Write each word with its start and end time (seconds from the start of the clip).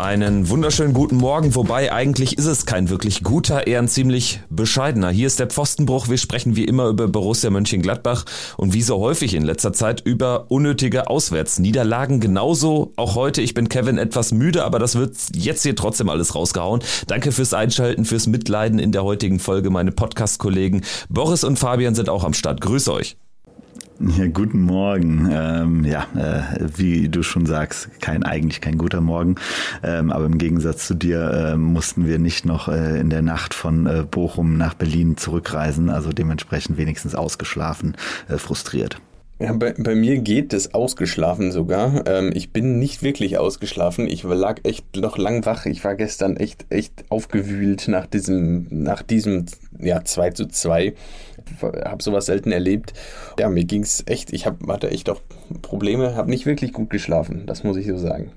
Einen 0.00 0.48
wunderschönen 0.48 0.94
guten 0.94 1.18
Morgen, 1.18 1.54
wobei 1.54 1.92
eigentlich 1.92 2.38
ist 2.38 2.46
es 2.46 2.64
kein 2.64 2.88
wirklich 2.88 3.22
guter, 3.22 3.66
eher 3.66 3.80
ein 3.80 3.86
ziemlich 3.86 4.40
bescheidener. 4.48 5.10
Hier 5.10 5.26
ist 5.26 5.38
der 5.38 5.48
Pfostenbruch. 5.48 6.08
Wir 6.08 6.16
sprechen 6.16 6.56
wie 6.56 6.64
immer 6.64 6.86
über 6.86 7.06
Borussia 7.06 7.50
Mönchengladbach 7.50 8.24
und 8.56 8.72
wie 8.72 8.80
so 8.80 8.98
häufig 8.98 9.34
in 9.34 9.42
letzter 9.42 9.74
Zeit 9.74 10.00
über 10.00 10.46
unnötige 10.48 11.10
Auswärtsniederlagen. 11.10 12.18
Genauso 12.18 12.94
auch 12.96 13.14
heute. 13.14 13.42
Ich 13.42 13.52
bin 13.52 13.68
Kevin 13.68 13.98
etwas 13.98 14.32
müde, 14.32 14.64
aber 14.64 14.78
das 14.78 14.94
wird 14.94 15.16
jetzt 15.34 15.64
hier 15.64 15.76
trotzdem 15.76 16.08
alles 16.08 16.34
rausgehauen. 16.34 16.80
Danke 17.06 17.30
fürs 17.30 17.52
Einschalten, 17.52 18.06
fürs 18.06 18.26
Mitleiden 18.26 18.78
in 18.78 18.92
der 18.92 19.04
heutigen 19.04 19.38
Folge. 19.38 19.68
Meine 19.68 19.92
Podcast-Kollegen 19.92 20.80
Boris 21.10 21.44
und 21.44 21.58
Fabian 21.58 21.94
sind 21.94 22.08
auch 22.08 22.24
am 22.24 22.32
Start. 22.32 22.62
Grüße 22.62 22.90
euch. 22.90 23.18
Ja, 24.02 24.26
guten 24.28 24.62
Morgen. 24.62 25.28
Ähm, 25.30 25.84
ja, 25.84 26.06
äh, 26.16 26.68
wie 26.74 27.10
du 27.10 27.22
schon 27.22 27.44
sagst, 27.44 28.00
kein 28.00 28.22
eigentlich 28.22 28.62
kein 28.62 28.78
guter 28.78 29.02
Morgen. 29.02 29.34
Ähm, 29.82 30.10
aber 30.10 30.24
im 30.24 30.38
Gegensatz 30.38 30.86
zu 30.86 30.94
dir 30.94 31.30
äh, 31.30 31.56
mussten 31.56 32.06
wir 32.06 32.18
nicht 32.18 32.46
noch 32.46 32.68
äh, 32.68 32.98
in 32.98 33.10
der 33.10 33.20
Nacht 33.20 33.52
von 33.52 33.84
äh, 33.84 34.04
Bochum 34.10 34.56
nach 34.56 34.72
Berlin 34.72 35.18
zurückreisen. 35.18 35.90
Also 35.90 36.12
dementsprechend 36.12 36.78
wenigstens 36.78 37.14
ausgeschlafen, 37.14 37.94
äh, 38.30 38.38
frustriert. 38.38 39.02
Ja, 39.40 39.54
bei, 39.54 39.72
bei 39.72 39.94
mir 39.94 40.18
geht 40.18 40.52
es 40.52 40.74
ausgeschlafen 40.74 41.50
sogar. 41.50 42.06
Ähm, 42.06 42.30
ich 42.34 42.52
bin 42.52 42.78
nicht 42.78 43.02
wirklich 43.02 43.38
ausgeschlafen. 43.38 44.06
Ich 44.06 44.22
lag 44.22 44.60
echt 44.64 44.96
noch 44.96 45.16
lang 45.16 45.46
wach. 45.46 45.64
Ich 45.64 45.82
war 45.82 45.94
gestern 45.94 46.36
echt, 46.36 46.66
echt 46.68 47.04
aufgewühlt 47.08 47.88
nach 47.88 48.06
diesem, 48.06 48.66
nach 48.70 49.02
diesem, 49.02 49.46
ja, 49.78 50.04
2 50.04 50.30
zu 50.32 50.46
2. 50.46 50.94
Habe 51.62 52.02
sowas 52.02 52.26
selten 52.26 52.52
erlebt. 52.52 52.92
Ja, 53.38 53.48
mir 53.48 53.64
ging 53.64 53.82
es 53.82 54.04
echt, 54.06 54.32
ich 54.32 54.46
hab, 54.46 54.66
hatte 54.68 54.90
echt 54.90 55.10
auch 55.10 55.20
Probleme, 55.62 56.14
habe 56.14 56.30
nicht 56.30 56.46
wirklich 56.46 56.72
gut 56.72 56.90
geschlafen. 56.90 57.46
Das 57.46 57.64
muss 57.64 57.76
ich 57.76 57.86
so 57.86 57.96
sagen. 57.96 58.32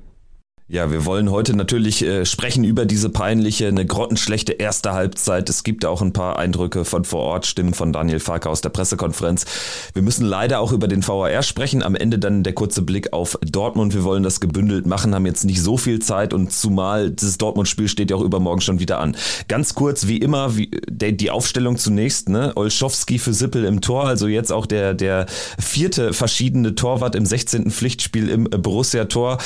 Ja, 0.69 0.89
wir 0.89 1.03
wollen 1.05 1.29
heute 1.29 1.57
natürlich 1.57 2.03
äh, 2.03 2.25
sprechen 2.25 2.63
über 2.63 2.85
diese 2.85 3.09
peinliche, 3.09 3.67
eine 3.67 3.85
grottenschlechte 3.85 4.53
erste 4.53 4.93
Halbzeit. 4.93 5.49
Es 5.49 5.65
gibt 5.65 5.83
auch 5.83 6.01
ein 6.01 6.13
paar 6.13 6.39
Eindrücke 6.39 6.85
von 6.85 7.03
vor 7.03 7.19
Ort, 7.19 7.45
Stimmen 7.45 7.73
von 7.73 7.91
Daniel 7.91 8.21
Farke 8.21 8.49
aus 8.49 8.61
der 8.61 8.69
Pressekonferenz. 8.69 9.45
Wir 9.93 10.01
müssen 10.01 10.25
leider 10.25 10.61
auch 10.61 10.71
über 10.71 10.87
den 10.87 11.05
VAR 11.05 11.43
sprechen. 11.43 11.83
Am 11.83 11.95
Ende 11.95 12.17
dann 12.17 12.43
der 12.43 12.53
kurze 12.53 12.81
Blick 12.81 13.11
auf 13.11 13.37
Dortmund. 13.45 13.93
Wir 13.93 14.05
wollen 14.05 14.23
das 14.23 14.39
gebündelt 14.39 14.85
machen, 14.85 15.13
haben 15.13 15.25
jetzt 15.25 15.43
nicht 15.43 15.61
so 15.61 15.75
viel 15.75 15.99
Zeit 15.99 16.33
und 16.33 16.53
zumal 16.53 17.11
dieses 17.11 17.37
Dortmund-Spiel 17.37 17.89
steht 17.89 18.09
ja 18.09 18.15
auch 18.15 18.21
übermorgen 18.21 18.61
schon 18.61 18.79
wieder 18.79 18.99
an. 18.99 19.17
Ganz 19.49 19.75
kurz, 19.75 20.07
wie 20.07 20.17
immer, 20.17 20.55
wie, 20.55 20.71
der, 20.87 21.11
die 21.11 21.29
Aufstellung 21.29 21.75
zunächst, 21.75 22.29
ne? 22.29 22.53
Olschowski 22.55 23.19
für 23.19 23.33
Sippel 23.33 23.65
im 23.65 23.81
Tor, 23.81 24.07
also 24.07 24.27
jetzt 24.27 24.53
auch 24.53 24.65
der, 24.65 24.93
der 24.93 25.25
vierte 25.59 26.13
verschiedene 26.13 26.73
Torwart 26.73 27.15
im 27.15 27.25
16. 27.25 27.69
Pflichtspiel 27.69 28.29
im 28.29 28.45
Borussia-Tor 28.45 29.39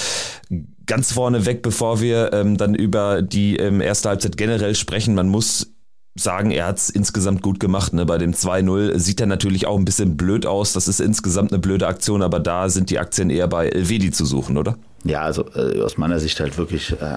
ganz 0.88 1.14
vorne 1.14 1.46
weg, 1.46 1.62
bevor 1.62 2.02
wir 2.02 2.34
ähm, 2.34 2.58
dann 2.58 2.74
über 2.74 3.22
die 3.22 3.58
ähm, 3.58 3.82
erste 3.82 4.10
Halbzeit 4.10 4.38
generell 4.38 4.76
sprechen. 4.76 5.14
Man 5.14 5.30
muss 5.30 5.74
sagen, 6.16 6.52
er 6.52 6.66
hat 6.66 6.78
es 6.78 6.90
insgesamt 6.90 7.42
gut 7.42 7.60
gemacht. 7.60 7.94
Ne? 7.94 8.06
Bei 8.06 8.18
dem 8.18 8.34
2-0 8.34 8.98
sieht 8.98 9.20
er 9.20 9.28
natürlich 9.28 9.68
auch 9.68 9.78
ein 9.78 9.86
bisschen 9.86 10.18
blöd 10.18 10.46
aus. 10.46 10.74
Das 10.74 10.88
ist 10.88 11.00
insgesamt 11.00 11.52
eine 11.52 11.60
blöde 11.60 11.88
Aktion, 11.88 12.22
aber 12.22 12.40
da 12.40 12.70
sind 12.70 12.90
die 12.90 13.00
Aktien 13.00 13.30
eher 13.30 13.48
bei 13.48 13.68
Elvedi 13.68 14.12
zu 14.12 14.26
suchen, 14.26 14.58
oder? 14.58 14.78
Ja, 15.04 15.22
also 15.22 15.46
äh, 15.54 15.82
aus 15.82 15.98
meiner 15.98 16.20
Sicht 16.20 16.40
halt 16.40 16.58
wirklich, 16.58 16.92
äh, 17.00 17.16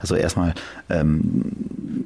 also 0.00 0.14
erstmal 0.14 0.54
ähm, 0.88 1.97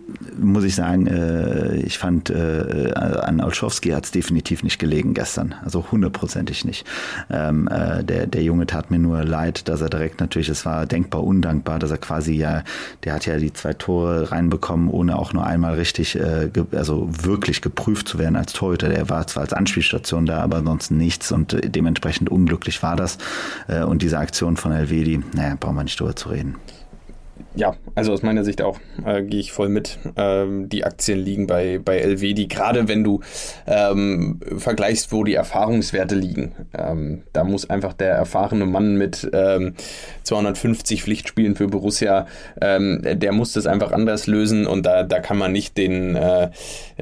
muss 0.43 0.65
ich 0.65 0.75
sagen, 0.75 1.07
äh, 1.07 1.77
ich 1.77 1.99
fand, 1.99 2.31
äh, 2.31 2.93
an 2.95 3.41
Olschowski 3.41 3.91
hat 3.91 4.05
es 4.05 4.11
definitiv 4.11 4.63
nicht 4.63 4.79
gelegen 4.79 5.15
gestern. 5.15 5.55
Also 5.65 5.87
hundertprozentig 5.91 6.65
nicht. 6.65 6.87
Ähm, 7.31 7.69
äh, 7.69 8.05
der, 8.05 8.27
der 8.27 8.43
Junge 8.43 8.67
tat 8.67 8.91
mir 8.91 8.99
nur 8.99 9.25
leid, 9.25 9.69
dass 9.69 9.81
er 9.81 9.91
direkt 9.91 10.21
natürlich, 10.21 10.49
es 10.49 10.65
war 10.67 10.87
denkbar 10.87 11.25
undankbar, 11.25 11.79
dass 11.79 11.91
er 11.91 11.99
quasi 11.99 12.35
ja, 12.35 12.63
der 13.05 13.15
hat 13.15 13.27
ja 13.27 13.39
die 13.39 13.53
zwei 13.53 13.73
Tore 13.73 14.31
reinbekommen, 14.33 14.89
ohne 14.89 15.19
auch 15.19 15.33
nur 15.33 15.47
einmal 15.47 15.75
richtig, 15.75 16.17
äh, 16.17 16.51
also 16.73 17.09
wirklich 17.11 17.63
geprüft 17.63 18.09
zu 18.09 18.19
werden 18.19 18.37
als 18.37 18.53
Torhüter. 18.53 18.89
Der 18.89 19.09
war 19.09 19.27
zwar 19.27 19.43
als 19.43 19.53
Anspielstation 19.53 20.27
da, 20.27 20.41
aber 20.41 20.63
sonst 20.63 20.91
nichts 20.91 21.33
und 21.33 21.57
dementsprechend 21.65 22.31
unglücklich 22.31 22.83
war 22.83 22.97
das. 22.97 23.19
Äh, 23.69 23.83
und 23.83 24.03
diese 24.03 24.19
Aktion 24.19 24.57
von 24.57 24.73
Elvedi, 24.73 25.23
naja, 25.35 25.57
brauchen 25.59 25.77
wir 25.77 25.85
nicht 25.85 25.99
drüber 25.99 26.17
zu 26.17 26.29
reden. 26.29 26.57
Ja, 27.55 27.75
also 27.95 28.13
aus 28.13 28.23
meiner 28.23 28.45
Sicht 28.45 28.63
auch 28.63 28.79
äh, 29.05 29.23
gehe 29.23 29.41
ich 29.41 29.53
voll 29.53 29.69
mit. 29.69 29.99
Ähm, 30.17 30.71
die 30.71 30.85
Aktien 30.85 31.19
liegen 31.19 31.47
bei, 31.47 31.79
bei 31.79 32.01
LV, 32.01 32.49
gerade 32.49 32.89
wenn 32.89 33.05
du 33.05 33.21
ähm, 33.67 34.41
vergleichst, 34.57 35.13
wo 35.13 35.23
die 35.23 35.35
Erfahrungswerte 35.35 36.15
liegen. 36.15 36.53
Ähm, 36.73 37.25
da 37.35 37.45
muss 37.45 37.69
einfach 37.69 37.93
der 37.93 38.13
erfahrene 38.13 38.65
Mann 38.65 38.97
mit 38.97 39.31
250 40.23 40.99
ähm, 40.99 41.05
Pflichtspielen 41.05 41.55
für 41.55 41.67
Borussia, 41.67 42.27
ähm, 42.61 43.03
der 43.03 43.33
muss 43.33 43.53
das 43.53 43.67
einfach 43.67 43.93
anders 43.93 44.27
lösen 44.27 44.67
und 44.67 44.87
da, 44.87 45.03
da 45.03 45.21
kann 45.21 45.37
man 45.37 45.53
nicht 45.53 45.77
den, 45.77 46.17
äh, 46.17 46.51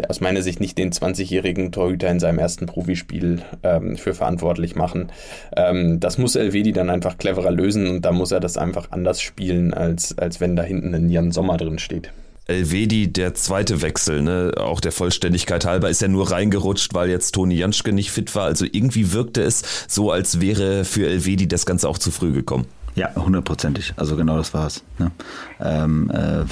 aus 0.08 0.20
meiner 0.20 0.42
Sicht 0.42 0.58
nicht 0.58 0.78
den 0.78 0.90
20-jährigen 0.90 1.70
Torhüter 1.70 2.08
in 2.08 2.18
seinem 2.18 2.38
ersten 2.38 2.66
Profispiel 2.66 3.42
ähm, 3.62 3.96
für 3.96 4.14
verantwortlich 4.14 4.74
machen. 4.74 5.12
das 5.52 6.18
muss 6.18 6.34
LV 6.34 6.72
dann 6.72 6.90
einfach 6.90 7.18
cleverer 7.18 7.50
lösen 7.50 7.86
und 7.86 8.04
da 8.04 8.12
muss 8.12 8.32
er 8.32 8.40
das 8.40 8.56
einfach 8.56 8.90
anders 8.90 9.20
spielen 9.20 9.74
als, 9.74 10.16
als 10.18 10.39
wenn 10.40 10.56
da 10.56 10.62
hinten 10.62 10.94
ein 10.94 11.10
Jan 11.10 11.32
Sommer 11.32 11.56
drin 11.56 11.78
steht. 11.78 12.12
Elvedi, 12.46 13.12
der 13.12 13.34
zweite 13.34 13.80
Wechsel, 13.80 14.22
ne, 14.22 14.52
auch 14.56 14.80
der 14.80 14.92
Vollständigkeit 14.92 15.64
halber, 15.64 15.88
ist 15.88 16.02
ja 16.02 16.08
nur 16.08 16.30
reingerutscht, 16.30 16.94
weil 16.94 17.08
jetzt 17.08 17.32
Toni 17.32 17.54
Janschke 17.54 17.92
nicht 17.92 18.10
fit 18.10 18.34
war. 18.34 18.44
Also 18.44 18.64
irgendwie 18.64 19.12
wirkte 19.12 19.42
es 19.42 19.62
so, 19.86 20.10
als 20.10 20.40
wäre 20.40 20.84
für 20.84 21.06
Elvedi 21.06 21.46
das 21.46 21.64
Ganze 21.64 21.88
auch 21.88 21.98
zu 21.98 22.10
früh 22.10 22.32
gekommen. 22.32 22.66
Ja, 22.96 23.14
hundertprozentig. 23.14 23.94
Also 23.96 24.16
genau 24.16 24.36
das 24.36 24.52
war 24.52 24.66
es. 24.66 24.82
Ne? 24.98 25.12
Ähm, 25.60 26.10
äh, 26.10 26.44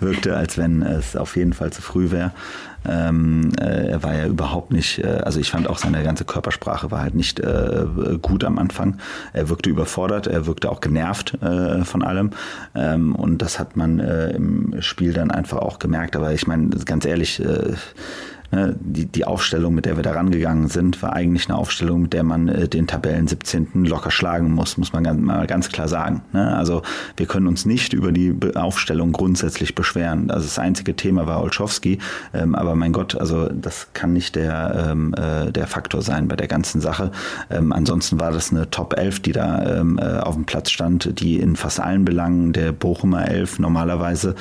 wirkte, 0.00 0.36
als 0.36 0.56
wenn 0.56 0.82
es 0.82 1.16
auf 1.16 1.36
jeden 1.36 1.52
Fall 1.52 1.72
zu 1.72 1.82
früh 1.82 2.10
wäre. 2.10 2.32
Ähm, 2.88 3.52
äh, 3.60 3.88
er 3.88 4.02
war 4.02 4.14
ja 4.14 4.26
überhaupt 4.26 4.72
nicht, 4.72 4.98
äh, 4.98 5.20
also 5.24 5.40
ich 5.40 5.50
fand 5.50 5.68
auch 5.68 5.78
seine 5.78 6.02
ganze 6.02 6.24
Körpersprache 6.24 6.90
war 6.90 7.02
halt 7.02 7.14
nicht 7.14 7.40
äh, 7.40 7.86
gut 8.22 8.44
am 8.44 8.58
Anfang. 8.58 8.98
Er 9.32 9.48
wirkte 9.48 9.70
überfordert, 9.70 10.26
er 10.26 10.46
wirkte 10.46 10.70
auch 10.70 10.80
genervt 10.80 11.34
äh, 11.42 11.84
von 11.84 12.02
allem. 12.02 12.30
Ähm, 12.74 13.14
und 13.14 13.42
das 13.42 13.58
hat 13.58 13.76
man 13.76 13.98
äh, 13.98 14.30
im 14.30 14.80
Spiel 14.80 15.12
dann 15.12 15.30
einfach 15.30 15.58
auch 15.58 15.78
gemerkt. 15.78 16.16
Aber 16.16 16.32
ich 16.32 16.46
meine, 16.46 16.70
ganz 16.84 17.04
ehrlich, 17.04 17.40
äh, 17.40 17.74
die, 18.52 19.06
die 19.06 19.24
Aufstellung, 19.24 19.74
mit 19.74 19.86
der 19.86 19.96
wir 19.96 20.02
da 20.02 20.12
rangegangen 20.12 20.68
sind, 20.68 21.02
war 21.02 21.12
eigentlich 21.12 21.48
eine 21.48 21.58
Aufstellung, 21.58 22.02
mit 22.02 22.12
der 22.12 22.22
man 22.22 22.48
äh, 22.48 22.68
den 22.68 22.86
Tabellen 22.86 23.26
17. 23.26 23.84
locker 23.84 24.10
schlagen 24.10 24.52
muss, 24.52 24.76
muss 24.76 24.92
man 24.92 25.04
ganz, 25.04 25.20
mal 25.20 25.46
ganz 25.46 25.68
klar 25.68 25.88
sagen. 25.88 26.22
Ne? 26.32 26.56
Also 26.56 26.82
wir 27.16 27.26
können 27.26 27.46
uns 27.46 27.64
nicht 27.64 27.92
über 27.92 28.12
die 28.12 28.34
Aufstellung 28.54 29.12
grundsätzlich 29.12 29.74
beschweren. 29.74 30.30
Also 30.30 30.44
das 30.44 30.58
einzige 30.58 30.94
Thema 30.94 31.26
war 31.26 31.42
Olschowski, 31.42 31.98
ähm, 32.34 32.54
aber 32.54 32.74
mein 32.74 32.92
Gott, 32.92 33.16
also 33.16 33.48
das 33.48 33.88
kann 33.94 34.12
nicht 34.12 34.36
der, 34.36 34.90
ähm, 34.90 35.14
äh, 35.14 35.50
der 35.50 35.66
Faktor 35.66 36.02
sein 36.02 36.28
bei 36.28 36.36
der 36.36 36.48
ganzen 36.48 36.80
Sache. 36.80 37.10
Ähm, 37.50 37.72
ansonsten 37.72 38.20
war 38.20 38.32
das 38.32 38.50
eine 38.50 38.70
Top 38.70 38.96
11, 38.96 39.20
die 39.20 39.32
da 39.32 39.80
äh, 39.82 40.20
auf 40.20 40.34
dem 40.34 40.44
Platz 40.44 40.70
stand, 40.70 41.20
die 41.20 41.38
in 41.38 41.56
fast 41.56 41.80
allen 41.80 42.04
Belangen 42.04 42.52
der 42.52 42.72
Bochumer 42.72 43.28
11 43.28 43.58
normalerweise 43.58 44.34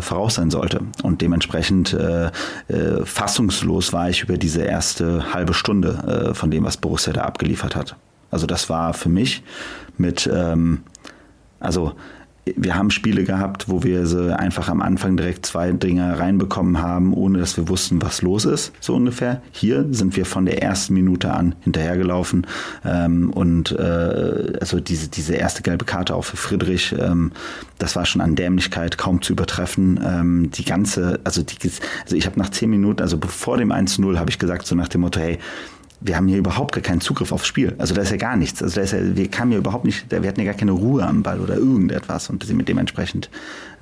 voraus 0.00 0.34
sein 0.34 0.50
sollte. 0.50 0.80
Und 1.02 1.20
dementsprechend 1.20 1.96
fassungslos 3.04 3.92
war 3.92 4.10
ich 4.10 4.22
über 4.22 4.36
diese 4.36 4.62
erste 4.62 5.32
halbe 5.32 5.54
Stunde 5.54 6.30
äh, 6.30 6.34
von 6.34 6.50
dem, 6.50 6.64
was 6.64 6.76
Borussia 6.76 7.12
da 7.12 7.22
abgeliefert 7.22 7.76
hat. 7.76 7.96
Also 8.30 8.46
das 8.46 8.68
war 8.68 8.94
für 8.94 9.08
mich 9.08 9.42
mit, 9.98 10.28
ähm, 10.32 10.82
also 11.60 11.92
wir 12.44 12.74
haben 12.74 12.90
Spiele 12.90 13.22
gehabt, 13.22 13.68
wo 13.68 13.84
wir 13.84 14.04
sie 14.06 14.36
einfach 14.36 14.68
am 14.68 14.82
Anfang 14.82 15.16
direkt 15.16 15.46
zwei 15.46 15.70
Dinger 15.70 16.18
reinbekommen 16.18 16.82
haben, 16.82 17.14
ohne 17.14 17.38
dass 17.38 17.56
wir 17.56 17.68
wussten, 17.68 18.02
was 18.02 18.20
los 18.20 18.44
ist, 18.44 18.72
so 18.80 18.96
ungefähr. 18.96 19.42
Hier 19.52 19.86
sind 19.92 20.16
wir 20.16 20.26
von 20.26 20.44
der 20.46 20.60
ersten 20.60 20.94
Minute 20.94 21.32
an 21.32 21.54
hinterhergelaufen 21.60 22.46
ähm, 22.84 23.30
und 23.30 23.70
äh, 23.72 24.54
also 24.60 24.80
diese, 24.80 25.08
diese 25.08 25.34
erste 25.34 25.62
gelbe 25.62 25.84
Karte 25.84 26.16
auch 26.16 26.24
für 26.24 26.36
Friedrich, 26.36 26.92
ähm, 26.98 27.30
das 27.78 27.94
war 27.94 28.06
schon 28.06 28.20
an 28.20 28.34
Dämlichkeit 28.34 28.98
kaum 28.98 29.22
zu 29.22 29.34
übertreffen. 29.34 30.00
Ähm, 30.04 30.50
die 30.50 30.64
ganze, 30.64 31.20
also 31.22 31.42
die, 31.42 31.56
also 32.02 32.16
ich 32.16 32.26
habe 32.26 32.40
nach 32.40 32.50
zehn 32.50 32.70
Minuten, 32.70 33.02
also 33.02 33.18
vor 33.24 33.56
dem 33.56 33.70
1-0 33.70 34.18
habe 34.18 34.30
ich 34.30 34.40
gesagt 34.40 34.66
so 34.66 34.74
nach 34.74 34.88
dem 34.88 35.02
Motto, 35.02 35.20
hey, 35.20 35.38
wir 36.04 36.16
haben 36.16 36.28
hier 36.28 36.38
überhaupt 36.38 36.72
gar 36.72 36.82
keinen 36.82 37.00
Zugriff 37.00 37.32
aufs 37.32 37.46
Spiel. 37.46 37.74
Also 37.78 37.94
da 37.94 38.02
ist 38.02 38.10
ja 38.10 38.16
gar 38.16 38.36
nichts. 38.36 38.62
Also 38.62 38.76
da 38.76 38.82
ist 38.82 38.92
ja, 38.92 39.16
wir 39.16 39.28
kamen 39.30 39.52
ja 39.52 39.58
überhaupt 39.58 39.84
nicht, 39.84 40.10
wir 40.10 40.26
hatten 40.26 40.40
ja 40.40 40.46
gar 40.46 40.54
keine 40.54 40.72
Ruhe 40.72 41.04
am 41.04 41.22
Ball 41.22 41.40
oder 41.40 41.56
irgendetwas 41.56 42.28
und 42.30 42.44
sie 42.44 42.54
mit 42.54 42.68
dementsprechend, 42.68 43.30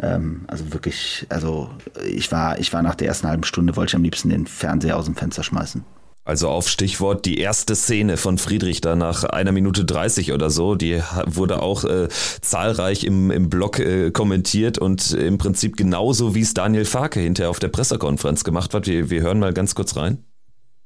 ähm, 0.03 0.43
also 0.47 0.73
wirklich, 0.73 1.27
also 1.29 1.71
ich 2.07 2.31
war, 2.33 2.59
ich 2.59 2.73
war 2.73 2.83
nach 2.83 2.95
der 2.95 3.09
ersten 3.09 3.29
halben 3.29 3.45
Stunde, 3.45 3.77
wollte 3.77 3.91
ich 3.91 3.97
am 3.97 4.03
liebsten 4.03 4.29
den 4.29 4.47
Fernseher 4.47 4.97
aus 4.97 5.07
dem 5.07 5.17
Fenster 5.17 5.43
schmeißen. 5.43 5.85
Also 6.23 6.49
auf 6.49 6.69
Stichwort 6.69 7.25
die 7.25 7.39
erste 7.39 7.75
Szene 7.75 8.17
von 8.17 8.37
Friedrich 8.37 8.83
da 8.83 8.95
nach 8.95 9.25
einer 9.25 9.53
Minute 9.53 9.85
30 9.85 10.33
oder 10.33 10.51
so, 10.51 10.75
die 10.75 11.03
wurde 11.27 11.63
auch 11.63 11.85
äh, 11.85 12.09
zahlreich 12.43 13.05
im, 13.05 13.31
im 13.31 13.49
Blog 13.49 13.79
äh, 13.79 14.11
kommentiert 14.11 14.79
und 14.79 15.13
im 15.13 15.39
Prinzip 15.39 15.77
genauso 15.77 16.35
wie 16.35 16.43
es 16.43 16.53
Daniel 16.53 16.85
Farke 16.85 17.21
hinterher 17.21 17.51
auf 17.51 17.59
der 17.59 17.69
Pressekonferenz 17.69 18.45
gemacht 18.45 18.75
hat. 18.75 18.87
Wir, 18.87 19.09
wir 19.09 19.23
hören 19.23 19.39
mal 19.39 19.55
ganz 19.55 19.75
kurz 19.75 19.97
rein. 19.97 20.23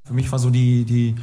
Für 0.05 0.13
mich 0.13 0.31
war 0.31 0.37
so 0.37 0.51
die, 0.51 0.85
die 0.85 1.15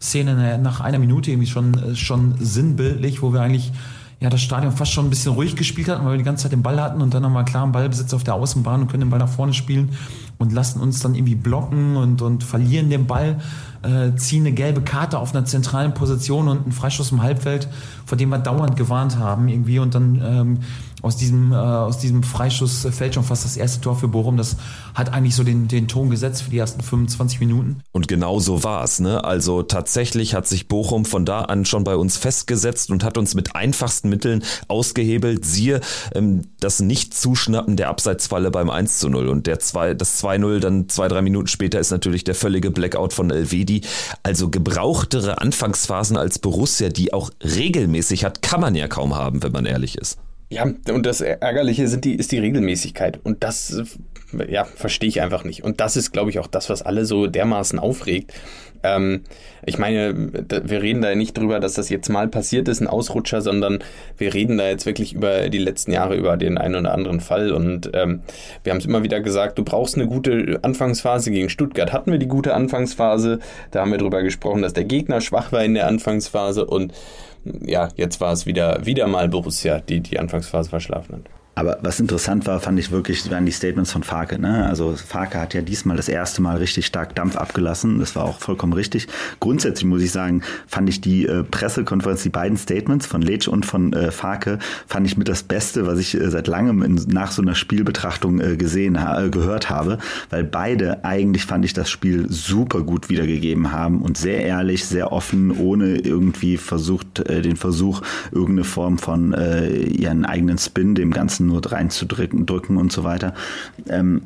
Szene 0.00 0.58
nach 0.58 0.80
einer 0.80 0.98
Minute 0.98 1.30
irgendwie 1.30 1.46
schon, 1.46 1.74
äh, 1.74 1.94
schon 1.94 2.34
sinnbildlich, 2.38 3.20
wo 3.20 3.34
wir 3.34 3.42
eigentlich 3.42 3.70
ja, 4.18 4.28
das 4.28 4.42
Stadion 4.42 4.72
fast 4.72 4.92
schon 4.92 5.06
ein 5.06 5.10
bisschen 5.10 5.32
ruhig 5.32 5.56
gespielt 5.56 5.88
hatten, 5.88 6.04
weil 6.04 6.12
wir 6.12 6.18
die 6.18 6.24
ganze 6.24 6.44
Zeit 6.44 6.52
den 6.52 6.62
Ball 6.62 6.80
hatten 6.80 7.00
und 7.00 7.14
dann 7.14 7.22
nochmal 7.22 7.44
klaren 7.46 7.72
Ballbesitz 7.72 8.12
auf 8.12 8.22
der 8.22 8.34
Außenbahn 8.34 8.82
und 8.82 8.88
können 8.88 9.02
den 9.02 9.10
Ball 9.10 9.18
nach 9.18 9.28
vorne 9.28 9.54
spielen 9.54 9.90
und 10.38 10.52
lassen 10.52 10.80
uns 10.80 11.00
dann 11.00 11.14
irgendwie 11.14 11.34
blocken 11.34 11.96
und, 11.96 12.20
und 12.20 12.44
verlieren 12.44 12.90
den 12.90 13.06
Ball, 13.06 13.40
äh, 13.82 14.14
ziehen 14.16 14.42
eine 14.46 14.52
gelbe 14.52 14.82
Karte 14.82 15.18
auf 15.18 15.34
einer 15.34 15.46
zentralen 15.46 15.94
Position 15.94 16.48
und 16.48 16.62
einen 16.64 16.72
Freischuss 16.72 17.12
im 17.12 17.22
Halbfeld, 17.22 17.68
vor 18.04 18.18
dem 18.18 18.28
wir 18.28 18.38
dauernd 18.38 18.76
gewarnt 18.76 19.16
haben 19.18 19.48
irgendwie 19.48 19.78
und 19.78 19.94
dann 19.94 20.20
ähm, 20.22 20.58
aus 21.02 21.16
diesem, 21.16 21.52
äh, 21.52 21.56
aus 21.56 21.98
diesem 21.98 22.22
Freischuss 22.22 22.86
fällt 22.90 23.14
schon 23.14 23.24
fast 23.24 23.44
das 23.44 23.56
erste 23.56 23.80
Tor 23.80 23.96
für 23.96 24.08
Bochum. 24.08 24.36
Das 24.36 24.56
hat 24.94 25.12
eigentlich 25.12 25.34
so 25.34 25.44
den, 25.44 25.68
den 25.68 25.88
Ton 25.88 26.10
gesetzt 26.10 26.42
für 26.42 26.50
die 26.50 26.58
ersten 26.58 26.80
25 26.80 27.40
Minuten. 27.40 27.80
Und 27.92 28.08
genau 28.08 28.40
so 28.40 28.62
war 28.64 28.84
es. 28.84 29.00
Ne? 29.00 29.24
Also 29.24 29.62
tatsächlich 29.62 30.34
hat 30.34 30.46
sich 30.46 30.68
Bochum 30.68 31.04
von 31.04 31.24
da 31.24 31.42
an 31.42 31.64
schon 31.64 31.84
bei 31.84 31.96
uns 31.96 32.16
festgesetzt 32.16 32.90
und 32.90 33.04
hat 33.04 33.18
uns 33.18 33.34
mit 33.34 33.54
einfachsten 33.54 34.08
Mitteln 34.08 34.42
ausgehebelt. 34.68 35.44
Siehe 35.44 35.80
ähm, 36.14 36.42
das 36.60 36.80
Nicht-Zuschnappen 36.80 37.76
der 37.76 37.88
Abseitsfalle 37.88 38.50
beim 38.50 38.70
1 38.70 38.98
zu 38.98 39.08
0. 39.08 39.28
Und 39.28 39.46
der 39.46 39.58
zwei, 39.58 39.94
das 39.94 40.22
2-0 40.22 40.60
dann 40.60 40.88
zwei, 40.88 41.08
drei 41.08 41.22
Minuten 41.22 41.46
später 41.48 41.80
ist 41.80 41.90
natürlich 41.90 42.24
der 42.24 42.34
völlige 42.34 42.70
Blackout 42.70 43.12
von 43.12 43.30
Elvedi. 43.30 43.82
Also 44.22 44.50
gebrauchtere 44.50 45.40
Anfangsphasen 45.40 46.16
als 46.16 46.38
Borussia, 46.38 46.88
die 46.88 47.12
auch 47.12 47.30
regelmäßig 47.42 48.24
hat, 48.24 48.42
kann 48.42 48.60
man 48.60 48.74
ja 48.74 48.88
kaum 48.88 49.14
haben, 49.14 49.42
wenn 49.42 49.52
man 49.52 49.66
ehrlich 49.66 49.96
ist. 49.96 50.18
Ja, 50.50 50.64
und 50.64 51.06
das 51.06 51.20
Ärgerliche 51.20 51.86
sind 51.86 52.04
die, 52.04 52.16
ist 52.16 52.32
die 52.32 52.38
Regelmäßigkeit. 52.38 53.20
Und 53.22 53.44
das 53.44 53.82
ja, 54.48 54.64
verstehe 54.64 55.08
ich 55.08 55.20
einfach 55.20 55.44
nicht. 55.44 55.62
Und 55.62 55.80
das 55.80 55.96
ist, 55.96 56.12
glaube 56.12 56.30
ich, 56.30 56.38
auch 56.38 56.48
das, 56.48 56.68
was 56.68 56.82
alle 56.82 57.04
so 57.04 57.28
dermaßen 57.28 57.78
aufregt. 57.78 58.32
Ähm, 58.82 59.22
ich 59.64 59.78
meine, 59.78 60.14
wir 60.16 60.82
reden 60.82 61.02
da 61.02 61.14
nicht 61.14 61.36
drüber, 61.36 61.60
dass 61.60 61.74
das 61.74 61.88
jetzt 61.88 62.08
mal 62.08 62.28
passiert 62.28 62.66
ist, 62.66 62.80
ein 62.80 62.86
Ausrutscher, 62.86 63.42
sondern 63.42 63.80
wir 64.16 64.32
reden 64.32 64.56
da 64.56 64.68
jetzt 64.68 64.86
wirklich 64.86 65.12
über 65.12 65.50
die 65.50 65.58
letzten 65.58 65.92
Jahre, 65.92 66.16
über 66.16 66.36
den 66.36 66.58
einen 66.58 66.76
oder 66.76 66.94
anderen 66.94 67.20
Fall. 67.20 67.52
Und 67.52 67.90
ähm, 67.94 68.22
wir 68.64 68.72
haben 68.72 68.78
es 68.78 68.86
immer 68.86 69.02
wieder 69.02 69.20
gesagt, 69.20 69.58
du 69.58 69.64
brauchst 69.64 69.96
eine 69.96 70.06
gute 70.06 70.58
Anfangsphase. 70.62 71.30
Gegen 71.30 71.50
Stuttgart 71.50 71.92
hatten 71.92 72.10
wir 72.10 72.18
die 72.18 72.28
gute 72.28 72.54
Anfangsphase. 72.54 73.38
Da 73.70 73.82
haben 73.82 73.90
wir 73.90 73.98
drüber 73.98 74.22
gesprochen, 74.22 74.62
dass 74.62 74.72
der 74.72 74.84
Gegner 74.84 75.20
schwach 75.20 75.52
war 75.52 75.62
in 75.62 75.74
der 75.74 75.86
Anfangsphase 75.86 76.64
und 76.64 76.92
ja, 77.44 77.88
jetzt 77.96 78.20
war 78.20 78.32
es 78.32 78.46
wieder, 78.46 78.84
wieder 78.84 79.06
mal 79.06 79.28
Borussia, 79.28 79.80
die 79.80 80.00
die 80.00 80.18
Anfangsphase 80.18 80.70
verschlafen 80.70 81.16
hat. 81.16 81.39
Aber 81.60 81.76
was 81.82 82.00
interessant 82.00 82.46
war, 82.46 82.58
fand 82.58 82.78
ich 82.78 82.90
wirklich, 82.90 83.30
waren 83.30 83.44
die 83.44 83.52
Statements 83.52 83.92
von 83.92 84.02
Farke. 84.02 84.38
Ne? 84.38 84.66
Also 84.66 84.96
Farke 84.96 85.38
hat 85.38 85.52
ja 85.52 85.60
diesmal 85.60 85.98
das 85.98 86.08
erste 86.08 86.40
Mal 86.40 86.56
richtig 86.56 86.86
stark 86.86 87.14
Dampf 87.14 87.36
abgelassen. 87.36 87.98
Das 87.98 88.16
war 88.16 88.24
auch 88.24 88.38
vollkommen 88.38 88.72
richtig. 88.72 89.08
Grundsätzlich 89.40 89.84
muss 89.84 90.00
ich 90.00 90.10
sagen, 90.10 90.40
fand 90.66 90.88
ich 90.88 91.02
die 91.02 91.26
äh, 91.26 91.44
Pressekonferenz, 91.44 92.22
die 92.22 92.30
beiden 92.30 92.56
Statements 92.56 93.04
von 93.04 93.20
Letsch 93.20 93.46
und 93.46 93.66
von 93.66 93.92
äh, 93.92 94.10
Farke, 94.10 94.58
fand 94.86 95.06
ich 95.06 95.18
mit 95.18 95.28
das 95.28 95.42
Beste, 95.42 95.86
was 95.86 95.98
ich 95.98 96.18
äh, 96.18 96.30
seit 96.30 96.46
langem 96.46 96.82
in, 96.82 96.94
nach 97.08 97.30
so 97.30 97.42
einer 97.42 97.54
Spielbetrachtung 97.54 98.40
äh, 98.40 98.56
gesehen, 98.56 99.02
ha 99.02 99.22
äh, 99.22 99.28
gehört 99.28 99.68
habe. 99.68 99.98
Weil 100.30 100.44
beide 100.44 101.04
eigentlich 101.04 101.44
fand 101.44 101.66
ich 101.66 101.74
das 101.74 101.90
Spiel 101.90 102.24
super 102.30 102.80
gut 102.80 103.10
wiedergegeben 103.10 103.70
haben 103.70 104.00
und 104.00 104.16
sehr 104.16 104.42
ehrlich, 104.42 104.86
sehr 104.86 105.12
offen, 105.12 105.50
ohne 105.50 105.98
irgendwie 105.98 106.56
versucht, 106.56 107.28
äh, 107.28 107.42
den 107.42 107.56
Versuch, 107.56 108.00
irgendeine 108.32 108.64
Form 108.64 108.96
von 108.96 109.34
äh, 109.34 109.68
ihren 109.68 110.24
eigenen 110.24 110.56
Spin 110.56 110.94
dem 110.94 111.10
Ganzen 111.10 111.49
nur 111.50 111.60
reinzudrücken 111.70 112.46
drücken 112.46 112.76
und 112.76 112.92
so 112.92 113.04
weiter. 113.04 113.34
Ähm, 113.88 114.22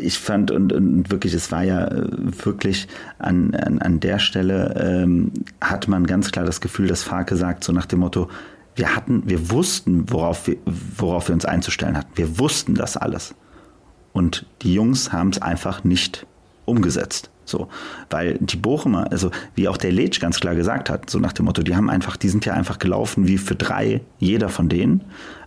ich 0.00 0.18
fand 0.18 0.50
und, 0.50 0.72
und 0.72 1.10
wirklich, 1.10 1.34
es 1.34 1.50
war 1.50 1.64
ja 1.64 1.86
äh, 1.86 2.06
wirklich 2.44 2.88
an, 3.18 3.54
an, 3.54 3.78
an 3.80 4.00
der 4.00 4.18
Stelle 4.18 4.74
ähm, 4.78 5.32
hat 5.60 5.88
man 5.88 6.06
ganz 6.06 6.30
klar 6.30 6.44
das 6.44 6.60
Gefühl, 6.60 6.86
dass 6.86 7.02
Farke 7.02 7.36
sagt, 7.36 7.64
so 7.64 7.72
nach 7.72 7.86
dem 7.86 8.00
Motto, 8.00 8.28
wir 8.74 8.94
hatten, 8.94 9.22
wir 9.26 9.50
wussten, 9.50 10.10
worauf 10.10 10.46
wir, 10.46 10.56
worauf 10.96 11.28
wir 11.28 11.34
uns 11.34 11.46
einzustellen 11.46 11.96
hatten. 11.96 12.12
Wir 12.14 12.38
wussten 12.38 12.74
das 12.74 12.96
alles. 12.96 13.34
Und 14.12 14.46
die 14.62 14.74
Jungs 14.74 15.12
haben 15.12 15.30
es 15.30 15.40
einfach 15.42 15.82
nicht 15.84 16.26
umgesetzt. 16.66 17.30
So, 17.46 17.68
weil 18.10 18.38
die 18.40 18.56
Bochumer, 18.56 19.10
also 19.12 19.30
wie 19.54 19.68
auch 19.68 19.76
der 19.76 19.92
Letsch 19.92 20.20
ganz 20.20 20.40
klar 20.40 20.56
gesagt 20.56 20.90
hat, 20.90 21.08
so 21.08 21.20
nach 21.20 21.32
dem 21.32 21.44
Motto, 21.44 21.62
die 21.62 21.76
haben 21.76 21.88
einfach, 21.88 22.16
die 22.16 22.28
sind 22.28 22.44
ja 22.44 22.54
einfach 22.54 22.78
gelaufen 22.78 23.28
wie 23.28 23.38
für 23.38 23.54
drei, 23.54 24.00
jeder 24.18 24.48
von 24.48 24.68
denen. 24.68 25.04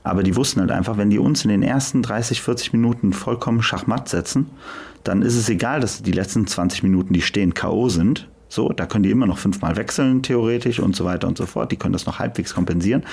Aber 0.09 0.23
die 0.23 0.35
wussten 0.35 0.59
halt 0.59 0.71
einfach, 0.71 0.97
wenn 0.97 1.11
die 1.11 1.19
uns 1.19 1.43
in 1.43 1.51
den 1.51 1.61
ersten 1.61 2.01
30, 2.01 2.41
40 2.41 2.73
Minuten 2.73 3.13
vollkommen 3.13 3.61
Schachmatt 3.61 4.09
setzen, 4.09 4.47
dann 5.03 5.21
ist 5.21 5.35
es 5.35 5.49
egal, 5.49 5.81
dass 5.81 6.01
die 6.01 6.11
letzten 6.11 6.47
20 6.47 6.81
Minuten, 6.81 7.13
die 7.13 7.21
stehen, 7.21 7.53
K.O. 7.53 7.89
sind. 7.89 8.27
So, 8.47 8.69
da 8.69 8.87
können 8.87 9.03
die 9.03 9.11
immer 9.11 9.27
noch 9.27 9.37
fünfmal 9.37 9.75
wechseln, 9.75 10.23
theoretisch 10.23 10.79
und 10.79 10.95
so 10.95 11.05
weiter 11.05 11.27
und 11.27 11.37
so 11.37 11.45
fort. 11.45 11.71
Die 11.71 11.75
können 11.75 11.93
das 11.93 12.07
noch 12.07 12.17
halbwegs 12.17 12.55
kompensieren. 12.55 13.03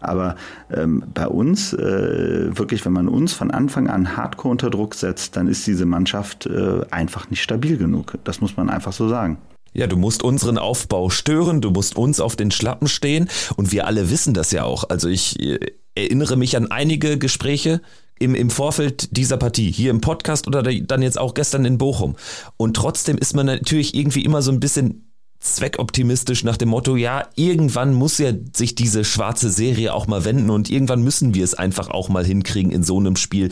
Aber 0.00 0.36
ähm, 0.74 1.04
bei 1.12 1.28
uns, 1.28 1.74
äh, 1.74 2.56
wirklich, 2.56 2.82
wenn 2.86 2.94
man 2.94 3.08
uns 3.08 3.34
von 3.34 3.50
Anfang 3.50 3.88
an 3.88 4.16
hardcore 4.16 4.52
unter 4.52 4.70
Druck 4.70 4.94
setzt, 4.94 5.36
dann 5.36 5.48
ist 5.48 5.66
diese 5.66 5.84
Mannschaft 5.84 6.46
äh, 6.46 6.80
einfach 6.90 7.28
nicht 7.28 7.42
stabil 7.42 7.76
genug. 7.76 8.14
Das 8.24 8.40
muss 8.40 8.56
man 8.56 8.70
einfach 8.70 8.94
so 8.94 9.06
sagen. 9.06 9.36
Ja, 9.74 9.86
du 9.86 9.98
musst 9.98 10.22
unseren 10.22 10.56
Aufbau 10.56 11.10
stören, 11.10 11.60
du 11.60 11.70
musst 11.70 11.96
uns 11.96 12.20
auf 12.20 12.36
den 12.36 12.50
Schlappen 12.50 12.88
stehen 12.88 13.28
und 13.56 13.70
wir 13.70 13.86
alle 13.86 14.08
wissen 14.10 14.32
das 14.32 14.50
ja 14.50 14.64
auch. 14.64 14.88
Also 14.88 15.10
ich 15.10 15.38
äh, 15.40 15.58
erinnere 15.98 16.36
mich 16.36 16.56
an 16.56 16.70
einige 16.70 17.18
Gespräche 17.18 17.80
im, 18.18 18.34
im 18.34 18.50
Vorfeld 18.50 19.16
dieser 19.16 19.36
Partie, 19.36 19.70
hier 19.70 19.90
im 19.90 20.00
Podcast 20.00 20.46
oder 20.46 20.62
dann 20.62 21.02
jetzt 21.02 21.18
auch 21.18 21.34
gestern 21.34 21.64
in 21.64 21.78
Bochum. 21.78 22.16
Und 22.56 22.74
trotzdem 22.74 23.18
ist 23.18 23.34
man 23.34 23.46
natürlich 23.46 23.94
irgendwie 23.94 24.24
immer 24.24 24.42
so 24.42 24.50
ein 24.50 24.60
bisschen 24.60 25.12
zweckoptimistisch 25.40 26.42
nach 26.42 26.56
dem 26.56 26.70
Motto, 26.70 26.96
ja, 26.96 27.28
irgendwann 27.36 27.94
muss 27.94 28.18
ja 28.18 28.32
sich 28.52 28.74
diese 28.74 29.04
schwarze 29.04 29.50
Serie 29.50 29.94
auch 29.94 30.08
mal 30.08 30.24
wenden 30.24 30.50
und 30.50 30.68
irgendwann 30.68 31.02
müssen 31.02 31.32
wir 31.32 31.44
es 31.44 31.54
einfach 31.54 31.90
auch 31.90 32.08
mal 32.08 32.24
hinkriegen 32.24 32.72
in 32.72 32.82
so 32.82 32.98
einem 32.98 33.14
Spiel. 33.14 33.50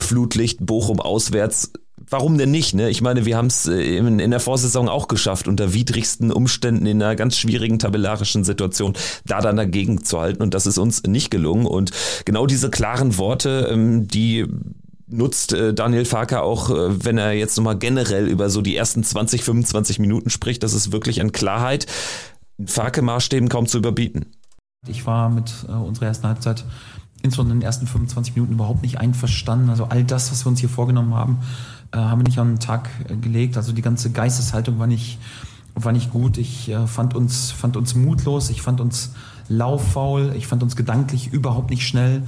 Flutlicht, 0.00 0.66
Bochum 0.66 1.00
auswärts, 1.00 1.72
warum 2.08 2.38
denn 2.38 2.50
nicht? 2.50 2.74
Ne? 2.74 2.90
Ich 2.90 3.02
meine, 3.02 3.24
wir 3.24 3.36
haben 3.36 3.46
es 3.46 3.66
äh, 3.66 3.96
in, 3.96 4.18
in, 4.18 4.30
der 4.30 4.40
Vorsaison 4.40 4.88
auch 4.88 5.08
geschafft, 5.08 5.48
unter 5.48 5.74
widrigsten 5.74 6.32
Umständen 6.32 6.86
in 6.86 7.02
einer 7.02 7.16
ganz 7.16 7.36
schwierigen 7.36 7.78
tabellarischen 7.78 8.44
Situation 8.44 8.94
da 9.24 9.40
dann 9.40 9.56
dagegen 9.56 10.04
zu 10.04 10.20
halten 10.20 10.42
und 10.42 10.54
das 10.54 10.66
ist 10.66 10.78
uns 10.78 11.02
nicht 11.04 11.30
gelungen 11.30 11.66
und 11.66 11.90
genau 12.24 12.46
diese 12.46 12.70
klaren 12.70 13.18
Worte, 13.18 13.68
ähm, 13.70 14.08
die 14.08 14.46
nutzt 15.12 15.52
äh, 15.52 15.74
Daniel 15.74 16.04
Farker 16.04 16.42
auch, 16.42 16.70
äh, 16.70 17.04
wenn 17.04 17.18
er 17.18 17.32
jetzt 17.32 17.56
nochmal 17.56 17.78
generell 17.78 18.28
über 18.28 18.50
so 18.50 18.62
die 18.62 18.76
ersten 18.76 19.04
20, 19.04 19.44
25 19.44 19.98
Minuten 19.98 20.30
spricht. 20.30 20.62
Das 20.62 20.72
ist 20.72 20.90
wirklich 20.92 21.20
an 21.20 21.32
Klarheit. 21.32 21.86
Farke-Maßstäben 22.64 23.48
kaum 23.48 23.66
zu 23.66 23.78
überbieten. 23.78 24.26
Ich 24.88 25.06
war 25.06 25.28
mit 25.28 25.52
äh, 25.68 25.72
unserer 25.72 26.06
ersten 26.06 26.26
Halbzeit 26.26 26.64
insbesondere 27.22 27.54
in 27.54 27.60
den 27.60 27.66
ersten 27.66 27.86
25 27.86 28.34
Minuten 28.34 28.54
überhaupt 28.54 28.82
nicht 28.82 28.98
einverstanden. 28.98 29.70
Also 29.70 29.84
all 29.84 30.04
das, 30.04 30.32
was 30.32 30.44
wir 30.44 30.50
uns 30.50 30.60
hier 30.60 30.68
vorgenommen 30.68 31.14
haben, 31.14 31.38
äh, 31.92 31.96
haben 31.96 32.20
wir 32.20 32.24
nicht 32.24 32.38
an 32.38 32.54
den 32.54 32.60
Tag 32.60 32.88
äh, 33.08 33.16
gelegt. 33.16 33.56
Also 33.56 33.72
die 33.72 33.82
ganze 33.82 34.10
Geisteshaltung 34.10 34.78
war 34.78 34.86
nicht, 34.86 35.18
war 35.74 35.92
nicht 35.92 36.10
gut. 36.10 36.38
Ich 36.38 36.68
äh, 36.68 36.86
fand, 36.86 37.14
uns, 37.14 37.50
fand 37.50 37.76
uns 37.76 37.94
mutlos, 37.94 38.50
ich 38.50 38.62
fand 38.62 38.80
uns 38.80 39.14
lauffaul, 39.48 40.34
ich 40.36 40.46
fand 40.46 40.62
uns 40.62 40.76
gedanklich 40.76 41.32
überhaupt 41.32 41.70
nicht 41.70 41.86
schnell 41.86 42.22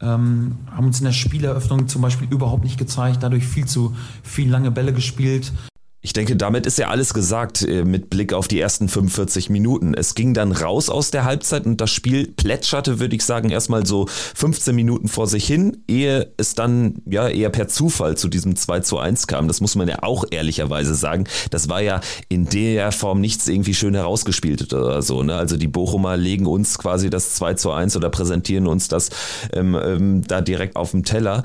ähm, 0.00 0.58
haben 0.70 0.86
uns 0.86 1.00
in 1.00 1.06
der 1.06 1.12
Spieleröffnung 1.12 1.88
zum 1.88 2.02
Beispiel 2.02 2.28
überhaupt 2.30 2.64
nicht 2.64 2.78
gezeigt, 2.78 3.22
dadurch 3.22 3.46
viel 3.46 3.66
zu 3.66 3.96
viel 4.22 4.48
lange 4.50 4.70
Bälle 4.70 4.92
gespielt. 4.92 5.52
Ich 6.00 6.12
denke, 6.12 6.36
damit 6.36 6.64
ist 6.64 6.78
ja 6.78 6.88
alles 6.90 7.12
gesagt 7.12 7.62
äh, 7.62 7.84
mit 7.84 8.08
Blick 8.08 8.32
auf 8.32 8.46
die 8.46 8.60
ersten 8.60 8.88
45 8.88 9.50
Minuten. 9.50 9.94
Es 9.94 10.14
ging 10.14 10.32
dann 10.32 10.52
raus 10.52 10.90
aus 10.90 11.10
der 11.10 11.24
Halbzeit 11.24 11.66
und 11.66 11.80
das 11.80 11.90
Spiel 11.90 12.28
plätscherte, 12.28 13.00
würde 13.00 13.16
ich 13.16 13.24
sagen, 13.24 13.50
erstmal 13.50 13.84
so 13.84 14.06
15 14.06 14.76
Minuten 14.76 15.08
vor 15.08 15.26
sich 15.26 15.44
hin, 15.44 15.82
ehe 15.88 16.32
es 16.36 16.54
dann 16.54 17.02
ja 17.04 17.28
eher 17.28 17.50
per 17.50 17.66
Zufall 17.66 18.16
zu 18.16 18.28
diesem 18.28 18.54
2 18.54 18.80
zu 18.80 18.98
1 18.98 19.26
kam. 19.26 19.48
Das 19.48 19.60
muss 19.60 19.74
man 19.74 19.88
ja 19.88 20.04
auch 20.04 20.24
ehrlicherweise 20.30 20.94
sagen. 20.94 21.24
Das 21.50 21.68
war 21.68 21.82
ja 21.82 22.00
in 22.28 22.48
der 22.48 22.92
Form 22.92 23.20
nichts 23.20 23.48
irgendwie 23.48 23.74
schön 23.74 23.94
herausgespielt 23.94 24.72
oder 24.72 25.02
so. 25.02 25.24
Ne? 25.24 25.34
Also 25.34 25.56
die 25.56 25.66
Bochumer 25.66 26.16
legen 26.16 26.46
uns 26.46 26.78
quasi 26.78 27.10
das 27.10 27.34
2 27.34 27.54
zu 27.54 27.72
1 27.72 27.96
oder 27.96 28.08
präsentieren 28.08 28.68
uns 28.68 28.86
das 28.86 29.10
ähm, 29.52 29.74
ähm, 29.74 30.22
da 30.28 30.42
direkt 30.42 30.76
auf 30.76 30.92
dem 30.92 31.02
Teller. 31.02 31.42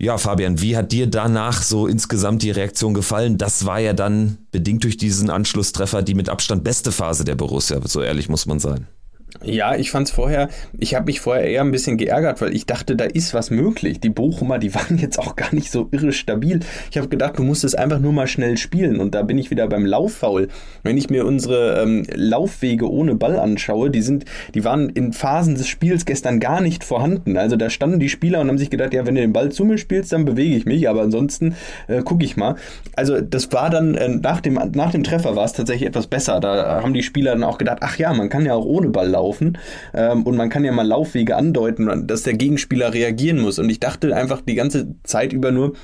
Ja, 0.00 0.16
Fabian, 0.16 0.60
wie 0.60 0.76
hat 0.76 0.92
dir 0.92 1.08
danach 1.08 1.60
so 1.60 1.88
insgesamt 1.88 2.42
die 2.42 2.52
Reaktion 2.52 2.94
gefallen? 2.94 3.36
Das 3.36 3.66
war 3.66 3.80
ja 3.80 3.92
dann 3.92 4.38
bedingt 4.52 4.84
durch 4.84 4.96
diesen 4.96 5.28
Anschlusstreffer 5.28 6.02
die 6.02 6.14
mit 6.14 6.28
Abstand 6.28 6.62
beste 6.62 6.92
Phase 6.92 7.24
der 7.24 7.34
Borussia, 7.34 7.80
so 7.84 8.00
ehrlich 8.00 8.28
muss 8.28 8.46
man 8.46 8.60
sein. 8.60 8.86
Ja, 9.44 9.76
ich 9.76 9.90
fand's 9.90 10.10
vorher, 10.10 10.48
ich 10.78 10.94
habe 10.94 11.06
mich 11.06 11.20
vorher 11.20 11.44
eher 11.44 11.60
ein 11.60 11.70
bisschen 11.70 11.96
geärgert, 11.96 12.40
weil 12.40 12.54
ich 12.54 12.66
dachte, 12.66 12.96
da 12.96 13.04
ist 13.04 13.34
was 13.34 13.50
möglich. 13.50 14.00
Die 14.00 14.08
Bochumer, 14.08 14.58
die 14.58 14.74
waren 14.74 14.98
jetzt 14.98 15.18
auch 15.18 15.36
gar 15.36 15.54
nicht 15.54 15.70
so 15.70 15.88
irre 15.92 16.12
stabil. 16.12 16.60
Ich 16.90 16.98
habe 16.98 17.08
gedacht, 17.08 17.38
du 17.38 17.44
musst 17.44 17.62
es 17.62 17.74
einfach 17.74 18.00
nur 18.00 18.12
mal 18.12 18.26
schnell 18.26 18.56
spielen 18.56 18.98
und 19.00 19.14
da 19.14 19.22
bin 19.22 19.38
ich 19.38 19.50
wieder 19.50 19.68
beim 19.68 19.86
Lauffaul. 19.86 20.48
Wenn 20.82 20.96
ich 20.96 21.08
mir 21.08 21.24
unsere 21.24 21.82
ähm, 21.82 22.04
Laufwege 22.14 22.90
ohne 22.90 23.14
Ball 23.14 23.38
anschaue, 23.38 23.90
die 23.90 24.02
sind, 24.02 24.24
die 24.54 24.64
waren 24.64 24.88
in 24.90 25.12
Phasen 25.12 25.54
des 25.54 25.68
Spiels 25.68 26.04
gestern 26.04 26.40
gar 26.40 26.60
nicht 26.60 26.82
vorhanden. 26.82 27.36
Also 27.36 27.56
da 27.56 27.70
standen 27.70 28.00
die 28.00 28.08
Spieler 28.08 28.40
und 28.40 28.48
haben 28.48 28.58
sich 28.58 28.70
gedacht, 28.70 28.92
ja, 28.92 29.06
wenn 29.06 29.14
du 29.14 29.20
den 29.20 29.32
Ball 29.32 29.52
zu 29.52 29.64
mir 29.64 29.78
spielst, 29.78 30.12
dann 30.12 30.24
bewege 30.24 30.56
ich 30.56 30.66
mich, 30.66 30.88
aber 30.88 31.02
ansonsten 31.02 31.54
äh, 31.86 32.02
gucke 32.02 32.24
ich 32.24 32.36
mal. 32.36 32.56
Also 32.96 33.20
das 33.20 33.52
war 33.52 33.70
dann 33.70 33.94
äh, 33.94 34.08
nach 34.08 34.40
dem 34.40 34.54
nach 34.74 34.90
dem 34.90 35.04
Treffer 35.04 35.36
war 35.36 35.44
es 35.44 35.52
tatsächlich 35.52 35.88
etwas 35.88 36.08
besser. 36.08 36.40
Da 36.40 36.82
haben 36.82 36.92
die 36.92 37.02
Spieler 37.04 37.32
dann 37.32 37.44
auch 37.44 37.58
gedacht, 37.58 37.78
ach 37.82 37.98
ja, 37.98 38.12
man 38.12 38.28
kann 38.28 38.44
ja 38.44 38.54
auch 38.54 38.64
ohne 38.64 38.88
Ball 38.88 39.08
laufen 39.08 39.27
laufen. 39.28 39.58
Ähm, 39.94 40.22
und 40.22 40.36
man 40.36 40.48
kann 40.48 40.64
ja 40.64 40.72
mal 40.72 40.86
Laufwege 40.86 41.36
andeuten, 41.36 42.06
dass 42.06 42.22
der 42.22 42.34
Gegenspieler 42.34 42.94
reagieren 42.94 43.40
muss. 43.40 43.58
Und 43.58 43.68
ich 43.70 43.80
dachte 43.80 44.14
einfach 44.14 44.40
die 44.40 44.54
ganze 44.54 44.94
Zeit 45.04 45.32
über 45.32 45.52
nur, 45.52 45.74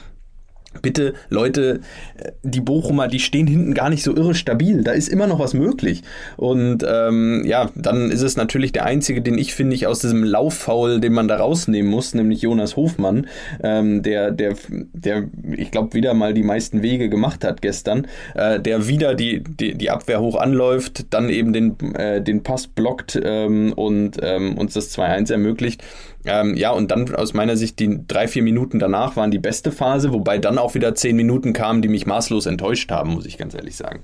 bitte 0.83 1.15
Leute, 1.29 1.81
äh, 2.17 2.33
die 2.43 2.61
Bochumer, 2.61 3.09
die 3.09 3.21
stehen 3.21 3.47
hinten 3.47 3.75
gar 3.75 3.91
nicht 3.91 4.03
so 4.03 4.15
irre 4.15 4.35
stabil. 4.35 4.83
Da 4.83 4.93
ist 4.93 5.09
immer 5.09 5.27
noch 5.27 5.39
was 5.39 5.55
möglich. 5.55 6.03
Und 6.37 6.85
ähm, 6.87 7.45
ja, 7.47 7.71
dann 7.75 8.11
ist 8.11 8.23
es 8.23 8.37
natürlich 8.37 8.73
der 8.73 8.85
einzige, 8.85 9.23
den 9.23 9.39
ich 9.39 9.55
finde 9.55 9.75
ich 9.75 9.87
aus 9.87 10.01
diesem 10.01 10.25
Lauffaul, 10.25 11.01
den 11.01 11.13
man 11.13 11.29
da 11.29 11.37
rausnehmen 11.37 11.91
muss, 11.91 12.15
nämlich 12.15 12.43
Jonas 12.43 12.77
Hofmann, 12.77 13.27
ähm, 13.63 14.03
der, 14.03 14.31
der, 14.31 14.55
der, 14.93 15.25
ich 15.57 15.71
glaube, 15.71 15.95
wieder 15.95 16.15
mal 16.15 16.35
die 16.35 16.43
meisten 16.43 16.83
Wege 16.83 17.09
gemacht 17.09 17.45
hat 17.45 17.63
gestern, 17.63 18.07
äh, 18.35 18.61
der 18.61 18.89
wieder 18.89 19.15
die, 19.15 19.43
die, 19.43 19.75
die 19.75 19.91
Abwehr 19.91 20.21
hoch 20.21 20.37
anläuft, 20.37 21.07
dann 21.11 21.29
eben 21.29 21.53
den, 21.53 21.77
äh, 21.95 22.23
den 22.23 22.43
Pass 22.43 22.67
blockt 22.67 23.21
ähm, 23.23 23.73
und 23.75 24.19
ähm, 24.23 24.57
uns 24.59 24.75
das 24.75 24.97
2-1 24.97 25.33
ermöglicht. 25.33 25.83
Ähm, 26.27 26.57
ja, 26.57 26.71
und 26.71 26.91
dann 26.91 27.15
aus 27.15 27.35
meiner 27.35 27.57
Sicht 27.57 27.79
die 27.79 28.01
drei, 28.09 28.29
vier 28.29 28.43
Minuten 28.43 28.79
danach 28.79 29.17
waren 29.17 29.31
die 29.31 29.39
beste 29.39 29.71
Phase, 29.71 30.13
wobei 30.13 30.39
dann 30.39 30.57
auch 30.57 30.64
wieder 30.73 30.95
zehn 30.95 31.17
Minuten 31.17 31.53
kamen, 31.53 31.83
die 31.83 31.89
mich 31.89 32.07
maßlos 32.07 32.47
enttäuscht 32.47 32.91
haben, 32.91 33.13
muss 33.13 33.27
ich 33.27 33.37
ganz 33.37 33.53
ehrlich 33.53 33.77
sagen. 33.77 34.03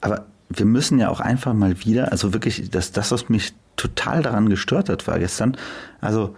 Aber 0.00 0.24
wir 0.48 0.64
müssen 0.64 0.98
ja 0.98 1.10
auch 1.10 1.20
einfach 1.20 1.52
mal 1.52 1.84
wieder, 1.84 2.10
also 2.10 2.32
wirklich, 2.32 2.70
das, 2.70 2.92
das 2.92 3.12
was 3.12 3.28
mich 3.28 3.52
total 3.76 4.22
daran 4.22 4.48
gestört 4.48 4.88
hat, 4.88 5.06
war 5.06 5.18
gestern, 5.18 5.56
also 6.00 6.34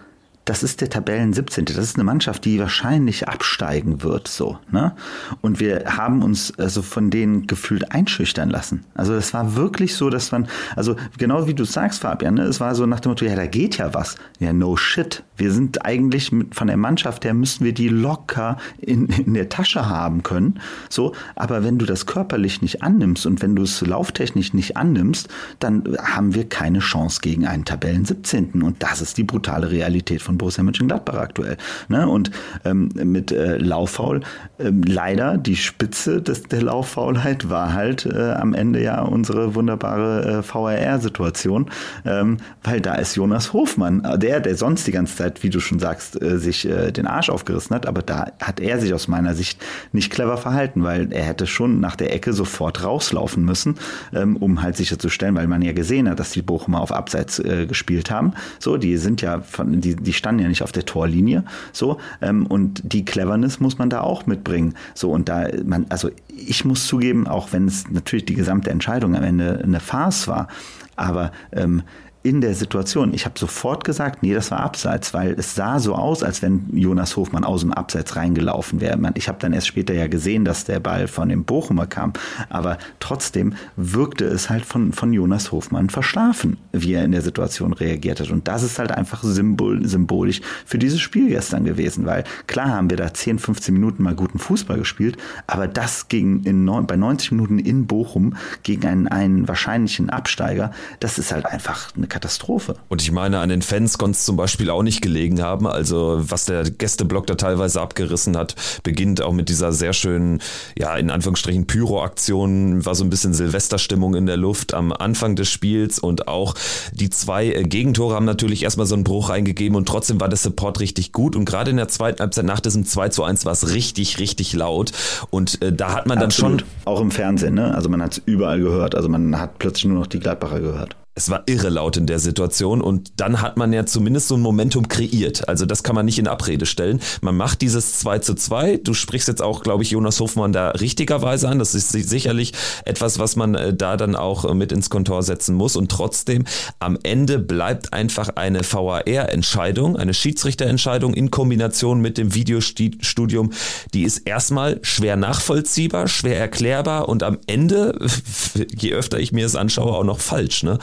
das 0.46 0.62
ist 0.62 0.80
der 0.80 0.90
Tabellen 0.90 1.32
17. 1.32 1.66
Das 1.66 1.76
ist 1.76 1.96
eine 1.96 2.04
Mannschaft, 2.04 2.44
die 2.44 2.58
wahrscheinlich 2.58 3.28
absteigen 3.28 4.02
wird, 4.02 4.26
so, 4.26 4.58
ne? 4.70 4.96
Und 5.42 5.60
wir 5.60 5.84
haben 5.96 6.22
uns 6.22 6.58
also 6.58 6.82
von 6.82 7.10
denen 7.10 7.46
gefühlt 7.46 7.92
einschüchtern 7.92 8.50
lassen. 8.50 8.84
Also 8.94 9.14
das 9.14 9.32
war 9.34 9.54
wirklich 9.54 9.94
so, 9.94 10.10
dass 10.10 10.32
man, 10.32 10.48
also 10.74 10.96
genau 11.18 11.46
wie 11.46 11.54
du 11.54 11.64
sagst, 11.64 12.00
Fabian, 12.00 12.34
ne? 12.34 12.42
es 12.42 12.58
war 12.58 12.74
so 12.74 12.86
nach 12.86 13.00
dem 13.00 13.10
Motto, 13.10 13.24
ja, 13.24 13.36
da 13.36 13.46
geht 13.46 13.76
ja 13.76 13.94
was. 13.94 14.16
Ja, 14.38 14.52
no 14.52 14.76
shit. 14.76 15.22
Wir 15.36 15.52
sind 15.52 15.84
eigentlich 15.84 16.32
mit, 16.32 16.54
von 16.54 16.66
der 16.66 16.76
Mannschaft 16.76 17.24
her 17.24 17.34
müssen 17.34 17.64
wir 17.64 17.72
die 17.72 17.88
locker 17.88 18.56
in, 18.78 19.06
in 19.06 19.34
der 19.34 19.48
Tasche 19.48 19.88
haben 19.88 20.22
können, 20.22 20.60
so. 20.88 21.14
Aber 21.36 21.64
wenn 21.64 21.78
du 21.78 21.86
das 21.86 22.06
körperlich 22.06 22.60
nicht 22.62 22.82
annimmst 22.82 23.26
und 23.26 23.42
wenn 23.42 23.54
du 23.54 23.62
es 23.62 23.80
lauftechnisch 23.80 24.52
nicht 24.52 24.76
annimmst, 24.76 25.28
dann 25.60 25.96
haben 26.02 26.34
wir 26.34 26.48
keine 26.48 26.80
Chance 26.80 27.20
gegen 27.22 27.46
einen 27.46 27.64
Tabellen 27.64 28.04
17. 28.04 28.62
Und 28.62 28.82
das 28.82 29.00
ist 29.00 29.16
die 29.16 29.24
brutale 29.24 29.70
Realität 29.70 30.22
von 30.22 30.29
Borussia 30.38 30.62
Mönchengladbach 30.62 31.14
aktuell. 31.14 31.56
Ne? 31.88 32.08
Und 32.08 32.30
ähm, 32.64 32.90
mit 32.94 33.32
äh, 33.32 33.56
Lauffaul, 33.58 34.20
ähm, 34.58 34.82
leider 34.82 35.38
die 35.38 35.56
Spitze 35.56 36.22
des, 36.22 36.44
der 36.44 36.62
Lauffaulheit 36.62 37.48
war 37.48 37.72
halt 37.72 38.06
äh, 38.06 38.32
am 38.32 38.54
Ende 38.54 38.82
ja 38.82 39.02
unsere 39.02 39.54
wunderbare 39.54 40.38
äh, 40.38 40.42
VRR-Situation, 40.42 41.70
ähm, 42.04 42.38
weil 42.62 42.80
da 42.80 42.94
ist 42.94 43.16
Jonas 43.16 43.52
Hofmann, 43.52 44.04
äh, 44.04 44.18
der, 44.18 44.40
der 44.40 44.56
sonst 44.56 44.86
die 44.86 44.92
ganze 44.92 45.16
Zeit, 45.16 45.42
wie 45.42 45.50
du 45.50 45.60
schon 45.60 45.78
sagst, 45.78 46.20
äh, 46.20 46.38
sich 46.38 46.68
äh, 46.68 46.92
den 46.92 47.06
Arsch 47.06 47.30
aufgerissen 47.30 47.74
hat, 47.74 47.86
aber 47.86 48.02
da 48.02 48.32
hat 48.40 48.60
er 48.60 48.78
sich 48.78 48.94
aus 48.94 49.08
meiner 49.08 49.34
Sicht 49.34 49.62
nicht 49.92 50.10
clever 50.12 50.36
verhalten, 50.36 50.82
weil 50.82 51.12
er 51.12 51.24
hätte 51.24 51.46
schon 51.46 51.80
nach 51.80 51.96
der 51.96 52.14
Ecke 52.14 52.32
sofort 52.32 52.84
rauslaufen 52.84 53.44
müssen, 53.44 53.76
ähm, 54.14 54.36
um 54.36 54.62
halt 54.62 54.76
sicherzustellen, 54.76 55.34
weil 55.34 55.46
man 55.46 55.62
ja 55.62 55.72
gesehen 55.72 56.08
hat, 56.08 56.18
dass 56.18 56.30
die 56.30 56.42
Bochumer 56.42 56.80
auf 56.80 56.92
Abseits 56.92 57.38
äh, 57.38 57.66
gespielt 57.66 58.10
haben. 58.10 58.34
So, 58.58 58.76
die 58.76 58.96
sind 58.96 59.22
ja 59.22 59.40
von, 59.40 59.80
die, 59.80 59.96
die 59.96 60.12
standen 60.20 60.42
ja 60.42 60.48
nicht 60.48 60.62
auf 60.62 60.72
der 60.72 60.86
Torlinie. 60.86 61.44
So, 61.72 61.98
ähm, 62.22 62.46
und 62.46 62.80
die 62.84 63.04
Cleverness 63.04 63.58
muss 63.58 63.78
man 63.78 63.90
da 63.90 64.02
auch 64.02 64.26
mitbringen. 64.26 64.74
So, 64.94 65.10
und 65.10 65.28
da, 65.28 65.48
man, 65.64 65.86
also 65.88 66.10
ich 66.28 66.64
muss 66.64 66.86
zugeben, 66.86 67.26
auch 67.26 67.52
wenn 67.52 67.66
es 67.66 67.90
natürlich 67.90 68.24
die 68.26 68.34
gesamte 68.34 68.70
Entscheidung 68.70 69.16
am 69.16 69.24
Ende 69.24 69.60
eine 69.62 69.80
Farce 69.80 70.28
war, 70.28 70.48
aber 70.96 71.32
ähm, 71.52 71.82
in 72.22 72.42
der 72.42 72.54
Situation. 72.54 73.14
Ich 73.14 73.24
habe 73.24 73.38
sofort 73.38 73.84
gesagt, 73.84 74.22
nee, 74.22 74.34
das 74.34 74.50
war 74.50 74.60
abseits, 74.60 75.14
weil 75.14 75.32
es 75.38 75.54
sah 75.54 75.78
so 75.78 75.94
aus, 75.94 76.22
als 76.22 76.42
wenn 76.42 76.66
Jonas 76.72 77.16
Hofmann 77.16 77.44
aus 77.44 77.62
dem 77.62 77.72
Abseits 77.72 78.14
reingelaufen 78.14 78.80
wäre. 78.80 78.98
Ich 79.14 79.28
habe 79.28 79.38
dann 79.40 79.54
erst 79.54 79.68
später 79.68 79.94
ja 79.94 80.06
gesehen, 80.06 80.44
dass 80.44 80.64
der 80.64 80.80
Ball 80.80 81.08
von 81.08 81.30
dem 81.30 81.44
Bochumer 81.44 81.86
kam, 81.86 82.12
aber 82.50 82.76
trotzdem 82.98 83.54
wirkte 83.76 84.26
es 84.26 84.50
halt 84.50 84.66
von, 84.66 84.92
von 84.92 85.14
Jonas 85.14 85.50
Hofmann 85.50 85.88
verschlafen, 85.88 86.58
wie 86.72 86.92
er 86.92 87.04
in 87.04 87.12
der 87.12 87.22
Situation 87.22 87.72
reagiert 87.72 88.20
hat. 88.20 88.30
Und 88.30 88.48
das 88.48 88.62
ist 88.62 88.78
halt 88.78 88.92
einfach 88.92 89.22
symbol, 89.22 89.86
symbolisch 89.88 90.42
für 90.66 90.78
dieses 90.78 91.00
Spiel 91.00 91.28
gestern 91.28 91.64
gewesen, 91.64 92.04
weil 92.04 92.24
klar 92.46 92.68
haben 92.68 92.90
wir 92.90 92.98
da 92.98 93.14
10, 93.14 93.38
15 93.38 93.72
Minuten 93.72 94.02
mal 94.02 94.14
guten 94.14 94.38
Fußball 94.38 94.78
gespielt, 94.78 95.16
aber 95.46 95.68
das 95.68 96.08
gegen 96.08 96.42
in 96.44 96.70
bei 96.86 96.96
90 96.96 97.32
Minuten 97.32 97.58
in 97.58 97.86
Bochum 97.86 98.36
gegen 98.62 98.86
einen, 98.86 99.08
einen 99.08 99.48
wahrscheinlichen 99.48 100.10
Absteiger, 100.10 100.70
das 101.00 101.18
ist 101.18 101.32
halt 101.32 101.46
einfach 101.46 101.96
eine 101.96 102.09
Katastrophe. 102.10 102.74
Und 102.88 103.00
ich 103.00 103.10
meine, 103.10 103.38
an 103.38 103.48
den 103.48 103.62
Fans 103.62 103.96
konnte 103.96 104.16
es 104.16 104.26
zum 104.26 104.36
Beispiel 104.36 104.68
auch 104.68 104.82
nicht 104.82 105.00
gelegen 105.00 105.40
haben. 105.40 105.66
Also 105.66 106.18
was 106.20 106.44
der 106.44 106.64
Gästeblock 106.64 107.26
da 107.26 107.36
teilweise 107.36 107.80
abgerissen 107.80 108.36
hat, 108.36 108.54
beginnt 108.82 109.22
auch 109.22 109.32
mit 109.32 109.48
dieser 109.48 109.72
sehr 109.72 109.94
schönen, 109.94 110.42
ja, 110.78 110.94
in 110.96 111.10
Anführungsstrichen 111.10 111.66
Pyro-Aktion, 111.66 112.84
war 112.84 112.94
so 112.94 113.04
ein 113.04 113.10
bisschen 113.10 113.32
Silvesterstimmung 113.32 114.14
in 114.14 114.26
der 114.26 114.36
Luft 114.36 114.74
am 114.74 114.92
Anfang 114.92 115.36
des 115.36 115.48
Spiels 115.50 115.98
und 115.98 116.28
auch 116.28 116.54
die 116.92 117.08
zwei 117.08 117.46
äh, 117.46 117.62
Gegentore 117.62 118.14
haben 118.14 118.26
natürlich 118.26 118.62
erstmal 118.64 118.86
so 118.86 118.94
einen 118.94 119.04
Bruch 119.04 119.30
reingegeben 119.30 119.76
und 119.76 119.86
trotzdem 119.86 120.20
war 120.20 120.28
der 120.28 120.36
Support 120.36 120.80
richtig 120.80 121.12
gut 121.12 121.36
und 121.36 121.44
gerade 121.44 121.70
in 121.70 121.76
der 121.76 121.88
zweiten 121.88 122.20
Halbzeit 122.20 122.44
nach 122.44 122.60
diesem 122.60 122.84
2 122.84 123.08
zu 123.10 123.24
1 123.24 123.44
war 123.44 123.52
es 123.52 123.72
richtig, 123.72 124.18
richtig 124.18 124.52
laut 124.52 124.92
und 125.30 125.62
äh, 125.62 125.72
da 125.72 125.94
hat 125.94 126.06
man 126.06 126.18
Absolut. 126.18 126.60
dann 126.60 126.60
schon... 126.60 126.68
Auch 126.84 127.00
im 127.00 127.10
Fernsehen, 127.10 127.54
ne? 127.54 127.74
Also 127.74 127.88
man 127.88 128.02
hat 128.02 128.12
es 128.12 128.22
überall 128.26 128.60
gehört, 128.60 128.94
also 128.94 129.08
man 129.08 129.38
hat 129.38 129.58
plötzlich 129.58 129.84
nur 129.86 129.98
noch 129.98 130.06
die 130.06 130.18
Gladbacher 130.18 130.60
gehört 130.60 130.96
es 131.20 131.28
war 131.28 131.42
irre 131.44 131.68
laut 131.68 131.98
in 131.98 132.06
der 132.06 132.18
Situation 132.18 132.80
und 132.80 133.12
dann 133.16 133.42
hat 133.42 133.58
man 133.58 133.74
ja 133.74 133.84
zumindest 133.84 134.28
so 134.28 134.36
ein 134.36 134.40
Momentum 134.40 134.88
kreiert. 134.88 135.48
Also 135.50 135.66
das 135.66 135.82
kann 135.82 135.94
man 135.94 136.06
nicht 136.06 136.18
in 136.18 136.26
Abrede 136.26 136.64
stellen. 136.64 136.98
Man 137.20 137.36
macht 137.36 137.60
dieses 137.60 137.98
2 137.98 138.20
zu 138.20 138.34
2. 138.34 138.78
Du 138.78 138.94
sprichst 138.94 139.28
jetzt 139.28 139.42
auch, 139.42 139.62
glaube 139.62 139.82
ich, 139.82 139.90
Jonas 139.90 140.18
Hofmann 140.18 140.54
da 140.54 140.70
richtigerweise 140.70 141.48
an. 141.48 141.58
Das 141.58 141.74
ist 141.74 141.90
sicherlich 141.90 142.54
etwas, 142.86 143.18
was 143.18 143.36
man 143.36 143.54
äh, 143.54 143.74
da 143.74 143.98
dann 143.98 144.16
auch 144.16 144.46
äh, 144.46 144.54
mit 144.54 144.72
ins 144.72 144.88
Kontor 144.88 145.22
setzen 145.22 145.54
muss. 145.54 145.76
Und 145.76 145.90
trotzdem, 145.90 146.44
am 146.78 146.98
Ende 147.02 147.38
bleibt 147.38 147.92
einfach 147.92 148.30
eine 148.36 148.60
VAR-Entscheidung, 148.60 149.98
eine 149.98 150.14
Schiedsrichterentscheidung 150.14 151.12
in 151.12 151.30
Kombination 151.30 152.00
mit 152.00 152.16
dem 152.16 152.34
Videostudium. 152.34 153.52
Die 153.92 154.04
ist 154.04 154.26
erstmal 154.26 154.78
schwer 154.80 155.16
nachvollziehbar, 155.16 156.08
schwer 156.08 156.38
erklärbar 156.38 157.10
und 157.10 157.22
am 157.22 157.36
Ende, 157.46 157.98
je 158.74 158.94
öfter 158.94 159.20
ich 159.20 159.32
mir 159.32 159.44
es 159.44 159.54
anschaue, 159.54 159.92
auch 159.92 160.04
noch 160.04 160.20
falsch. 160.20 160.62
Ne? 160.62 160.78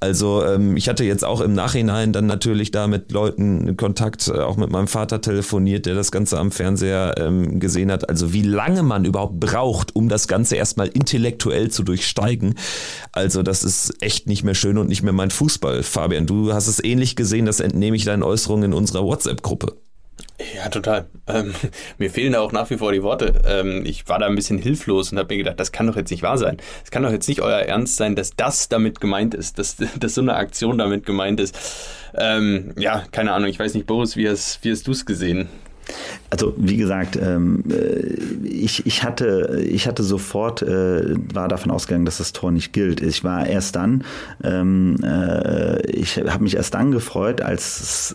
Also 0.00 0.44
ähm, 0.44 0.76
ich 0.76 0.88
hatte 0.88 1.04
jetzt 1.04 1.24
auch 1.24 1.40
im 1.40 1.54
Nachhinein 1.54 2.12
dann 2.12 2.26
natürlich 2.26 2.70
da 2.70 2.86
mit 2.86 3.12
Leuten 3.12 3.76
Kontakt, 3.76 4.28
äh, 4.28 4.38
auch 4.38 4.56
mit 4.56 4.70
meinem 4.70 4.88
Vater 4.88 5.20
telefoniert, 5.20 5.86
der 5.86 5.94
das 5.94 6.12
Ganze 6.12 6.38
am 6.38 6.50
Fernseher 6.50 7.14
ähm, 7.18 7.60
gesehen 7.60 7.90
hat. 7.90 8.08
Also 8.08 8.32
wie 8.32 8.42
lange 8.42 8.82
man 8.82 9.04
überhaupt 9.04 9.40
braucht, 9.40 9.94
um 9.94 10.08
das 10.08 10.28
Ganze 10.28 10.56
erstmal 10.56 10.88
intellektuell 10.88 11.70
zu 11.70 11.82
durchsteigen. 11.82 12.54
Also 13.12 13.42
das 13.42 13.64
ist 13.64 14.02
echt 14.02 14.26
nicht 14.26 14.44
mehr 14.44 14.54
schön 14.54 14.78
und 14.78 14.88
nicht 14.88 15.02
mehr 15.02 15.12
mein 15.12 15.30
Fußball. 15.30 15.82
Fabian, 15.82 16.26
du 16.26 16.52
hast 16.52 16.68
es 16.68 16.82
ähnlich 16.82 17.16
gesehen, 17.16 17.46
das 17.46 17.60
entnehme 17.60 17.96
ich 17.96 18.04
deinen 18.04 18.22
Äußerungen 18.22 18.72
in 18.72 18.74
unserer 18.74 19.04
WhatsApp-Gruppe. 19.04 19.76
Ja, 20.54 20.68
total. 20.68 21.06
Ähm, 21.26 21.54
mir 21.98 22.10
fehlen 22.10 22.32
da 22.32 22.40
auch 22.40 22.52
nach 22.52 22.70
wie 22.70 22.78
vor 22.78 22.92
die 22.92 23.02
Worte. 23.02 23.42
Ähm, 23.46 23.84
ich 23.84 24.08
war 24.08 24.18
da 24.18 24.26
ein 24.26 24.34
bisschen 24.34 24.58
hilflos 24.58 25.12
und 25.12 25.18
habe 25.18 25.34
mir 25.34 25.38
gedacht, 25.38 25.60
das 25.60 25.72
kann 25.72 25.86
doch 25.86 25.96
jetzt 25.96 26.10
nicht 26.10 26.22
wahr 26.22 26.38
sein. 26.38 26.56
Es 26.84 26.90
kann 26.90 27.02
doch 27.02 27.10
jetzt 27.12 27.28
nicht 27.28 27.42
euer 27.42 27.60
Ernst 27.60 27.96
sein, 27.96 28.16
dass 28.16 28.34
das 28.36 28.68
damit 28.68 29.00
gemeint 29.00 29.34
ist, 29.34 29.58
dass, 29.58 29.76
dass 29.98 30.14
so 30.14 30.20
eine 30.20 30.34
Aktion 30.34 30.78
damit 30.78 31.06
gemeint 31.06 31.40
ist. 31.40 31.58
Ähm, 32.14 32.74
ja, 32.76 33.04
keine 33.10 33.32
Ahnung. 33.32 33.48
Ich 33.48 33.58
weiß 33.58 33.74
nicht, 33.74 33.86
Boris, 33.86 34.16
wie 34.16 34.28
hast, 34.28 34.62
wie 34.62 34.70
hast 34.70 34.86
du 34.86 34.92
es 34.92 35.06
gesehen? 35.06 35.48
Also 36.30 36.54
wie 36.56 36.76
gesagt, 36.76 37.18
ähm, 37.20 37.64
äh, 37.70 38.46
ich, 38.46 38.86
ich, 38.86 39.02
hatte, 39.02 39.62
ich 39.66 39.86
hatte 39.86 40.02
sofort, 40.02 40.62
äh, 40.62 41.14
war 41.34 41.48
davon 41.48 41.70
ausgegangen, 41.70 42.04
dass 42.04 42.18
das 42.18 42.32
Tor 42.32 42.50
nicht 42.50 42.72
gilt. 42.72 43.02
Ich 43.02 43.24
war 43.24 43.46
erst 43.46 43.76
dann, 43.76 44.04
ähm, 44.42 44.96
äh, 45.02 45.82
ich 45.90 46.18
habe 46.18 46.42
mich 46.42 46.56
erst 46.56 46.74
dann 46.74 46.90
gefreut, 46.90 47.40
als 47.40 48.14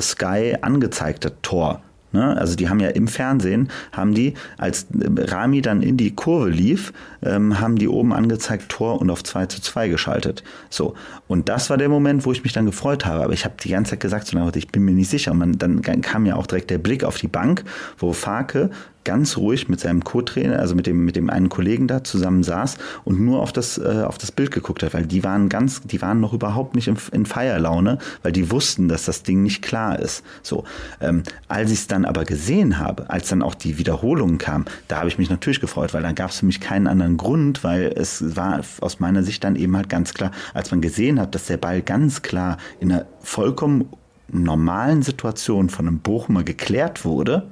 Sky 0.00 0.56
angezeigt 0.60 1.24
hat, 1.24 1.42
Tor 1.42 1.82
Ne? 2.12 2.36
Also 2.36 2.56
die 2.56 2.68
haben 2.68 2.80
ja 2.80 2.88
im 2.88 3.08
Fernsehen, 3.08 3.68
haben 3.92 4.14
die, 4.14 4.34
als 4.58 4.86
Rami 4.94 5.62
dann 5.62 5.82
in 5.82 5.96
die 5.96 6.14
Kurve 6.14 6.50
lief, 6.50 6.92
ähm, 7.22 7.60
haben 7.60 7.76
die 7.76 7.88
oben 7.88 8.12
angezeigt 8.12 8.68
Tor 8.68 9.00
und 9.00 9.10
auf 9.10 9.22
2 9.24 9.46
zu 9.46 9.60
2 9.60 9.88
geschaltet. 9.88 10.42
So. 10.70 10.94
Und 11.28 11.48
das 11.48 11.70
war 11.70 11.76
der 11.76 11.88
Moment, 11.88 12.24
wo 12.26 12.32
ich 12.32 12.42
mich 12.42 12.52
dann 12.52 12.66
gefreut 12.66 13.06
habe. 13.06 13.24
Aber 13.24 13.32
ich 13.32 13.44
habe 13.44 13.54
die 13.62 13.70
ganze 13.70 13.90
Zeit 13.90 14.00
gesagt, 14.00 14.26
so, 14.26 14.50
ich 14.54 14.68
bin 14.68 14.84
mir 14.84 14.92
nicht 14.92 15.10
sicher. 15.10 15.32
Und 15.32 15.38
man, 15.38 15.58
dann 15.58 15.82
kam 15.82 16.26
ja 16.26 16.36
auch 16.36 16.46
direkt 16.46 16.70
der 16.70 16.78
Blick 16.78 17.04
auf 17.04 17.18
die 17.18 17.28
Bank, 17.28 17.64
wo 17.98 18.12
Farke 18.12 18.70
ganz 19.04 19.36
ruhig 19.36 19.68
mit 19.68 19.80
seinem 19.80 20.04
Co-Trainer, 20.04 20.58
also 20.58 20.74
mit 20.74 20.86
dem, 20.86 21.04
mit 21.04 21.16
dem 21.16 21.30
einen 21.30 21.48
Kollegen 21.48 21.88
da 21.88 22.04
zusammen 22.04 22.42
saß 22.42 22.78
und 23.04 23.20
nur 23.20 23.40
auf 23.40 23.52
das, 23.52 23.78
äh, 23.78 24.04
auf 24.06 24.18
das 24.18 24.32
Bild 24.32 24.50
geguckt 24.50 24.82
hat, 24.82 24.94
weil 24.94 25.06
die 25.06 25.24
waren 25.24 25.48
ganz, 25.48 25.82
die 25.82 26.00
waren 26.02 26.20
noch 26.20 26.32
überhaupt 26.32 26.74
nicht 26.74 26.88
in, 26.88 26.96
in 27.12 27.26
Feierlaune, 27.26 27.98
weil 28.22 28.32
die 28.32 28.50
wussten, 28.50 28.88
dass 28.88 29.04
das 29.04 29.22
Ding 29.22 29.42
nicht 29.42 29.62
klar 29.62 29.98
ist. 29.98 30.22
So, 30.42 30.64
ähm, 31.00 31.22
als 31.48 31.70
ich 31.70 31.80
es 31.80 31.86
dann 31.86 32.04
aber 32.04 32.24
gesehen 32.24 32.78
habe, 32.78 33.10
als 33.10 33.28
dann 33.28 33.42
auch 33.42 33.54
die 33.54 33.78
Wiederholungen 33.78 34.38
kamen, 34.38 34.64
da 34.88 34.98
habe 34.98 35.08
ich 35.08 35.18
mich 35.18 35.30
natürlich 35.30 35.60
gefreut, 35.60 35.94
weil 35.94 36.02
dann 36.02 36.14
gab 36.14 36.30
es 36.30 36.40
für 36.40 36.46
mich 36.46 36.60
keinen 36.60 36.86
anderen 36.86 37.16
Grund, 37.16 37.64
weil 37.64 37.92
es 37.96 38.36
war 38.36 38.60
aus 38.80 39.00
meiner 39.00 39.22
Sicht 39.22 39.44
dann 39.44 39.56
eben 39.56 39.76
halt 39.76 39.88
ganz 39.88 40.14
klar, 40.14 40.30
als 40.54 40.70
man 40.70 40.80
gesehen 40.80 41.20
hat, 41.20 41.34
dass 41.34 41.46
der 41.46 41.56
Ball 41.56 41.82
ganz 41.82 42.22
klar 42.22 42.58
in 42.80 42.92
einer 42.92 43.06
vollkommen 43.20 43.88
normalen 44.32 45.02
Situation 45.02 45.68
von 45.68 45.86
einem 45.86 45.98
Bochumer 45.98 46.42
geklärt 46.42 47.04
wurde, 47.04 47.48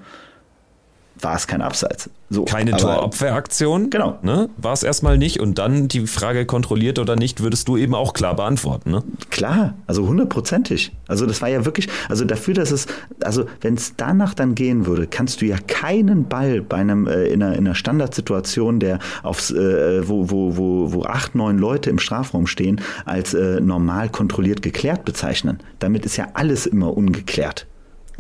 war 1.23 1.37
es 1.37 1.47
kein 1.47 1.62
Abseits. 1.62 2.11
So, 2.33 2.45
Keine 2.45 2.77
Torabwehraktion. 2.77 3.91
Genau. 3.91 4.19
Ne? 4.23 4.50
War 4.57 4.73
es 4.73 4.85
erstmal 4.85 5.19
nicht. 5.19 5.41
Und 5.41 5.59
dann 5.59 5.89
die 5.89 6.07
Frage 6.07 6.47
kontrolliert 6.47 7.00
oder 7.00 7.17
nicht, 7.17 7.43
würdest 7.43 7.67
du 7.67 7.77
eben 7.77 7.95
auch 7.95 8.12
klar 8.12 8.37
beantworten. 8.37 8.93
Ne? 8.93 9.03
Klar, 9.31 9.75
also 9.89 10.07
hundertprozentig. 10.07 10.93
Also 11.09 11.27
das 11.27 11.43
war 11.43 11.49
ja 11.49 11.65
wirklich, 11.65 11.89
also 12.09 12.25
dafür, 12.25 12.55
dass 12.55 12.71
es, 12.71 12.87
also 13.21 13.47
wenn 13.61 13.75
es 13.75 13.95
danach 13.97 14.35
dann 14.35 14.55
gehen 14.55 14.87
würde, 14.87 15.09
kannst 15.09 15.41
du 15.41 15.47
ja 15.47 15.57
keinen 15.67 16.29
Ball 16.29 16.62
bei 16.62 16.77
einem, 16.77 17.09
äh, 17.09 17.25
in, 17.25 17.43
einer, 17.43 17.57
in 17.57 17.67
einer 17.67 17.75
Standardsituation, 17.75 18.79
der 18.79 19.00
aufs, 19.25 19.50
äh, 19.50 20.07
wo, 20.09 20.31
wo, 20.31 20.57
wo, 20.57 20.93
wo 20.93 21.03
acht, 21.03 21.35
neun 21.35 21.59
Leute 21.59 21.91
im 21.91 21.99
Strafraum 21.99 22.47
stehen, 22.47 22.81
als 23.07 23.35
äh, 23.35 23.61
normal 23.61 24.09
kontrolliert 24.09 24.62
geklärt 24.62 25.05
bezeichnen. 25.05 25.59
Damit 25.81 26.07
ist 26.07 26.17
ja 26.17 26.29
alles 26.35 26.67
immer 26.67 26.97
ungeklärt. 26.97 27.67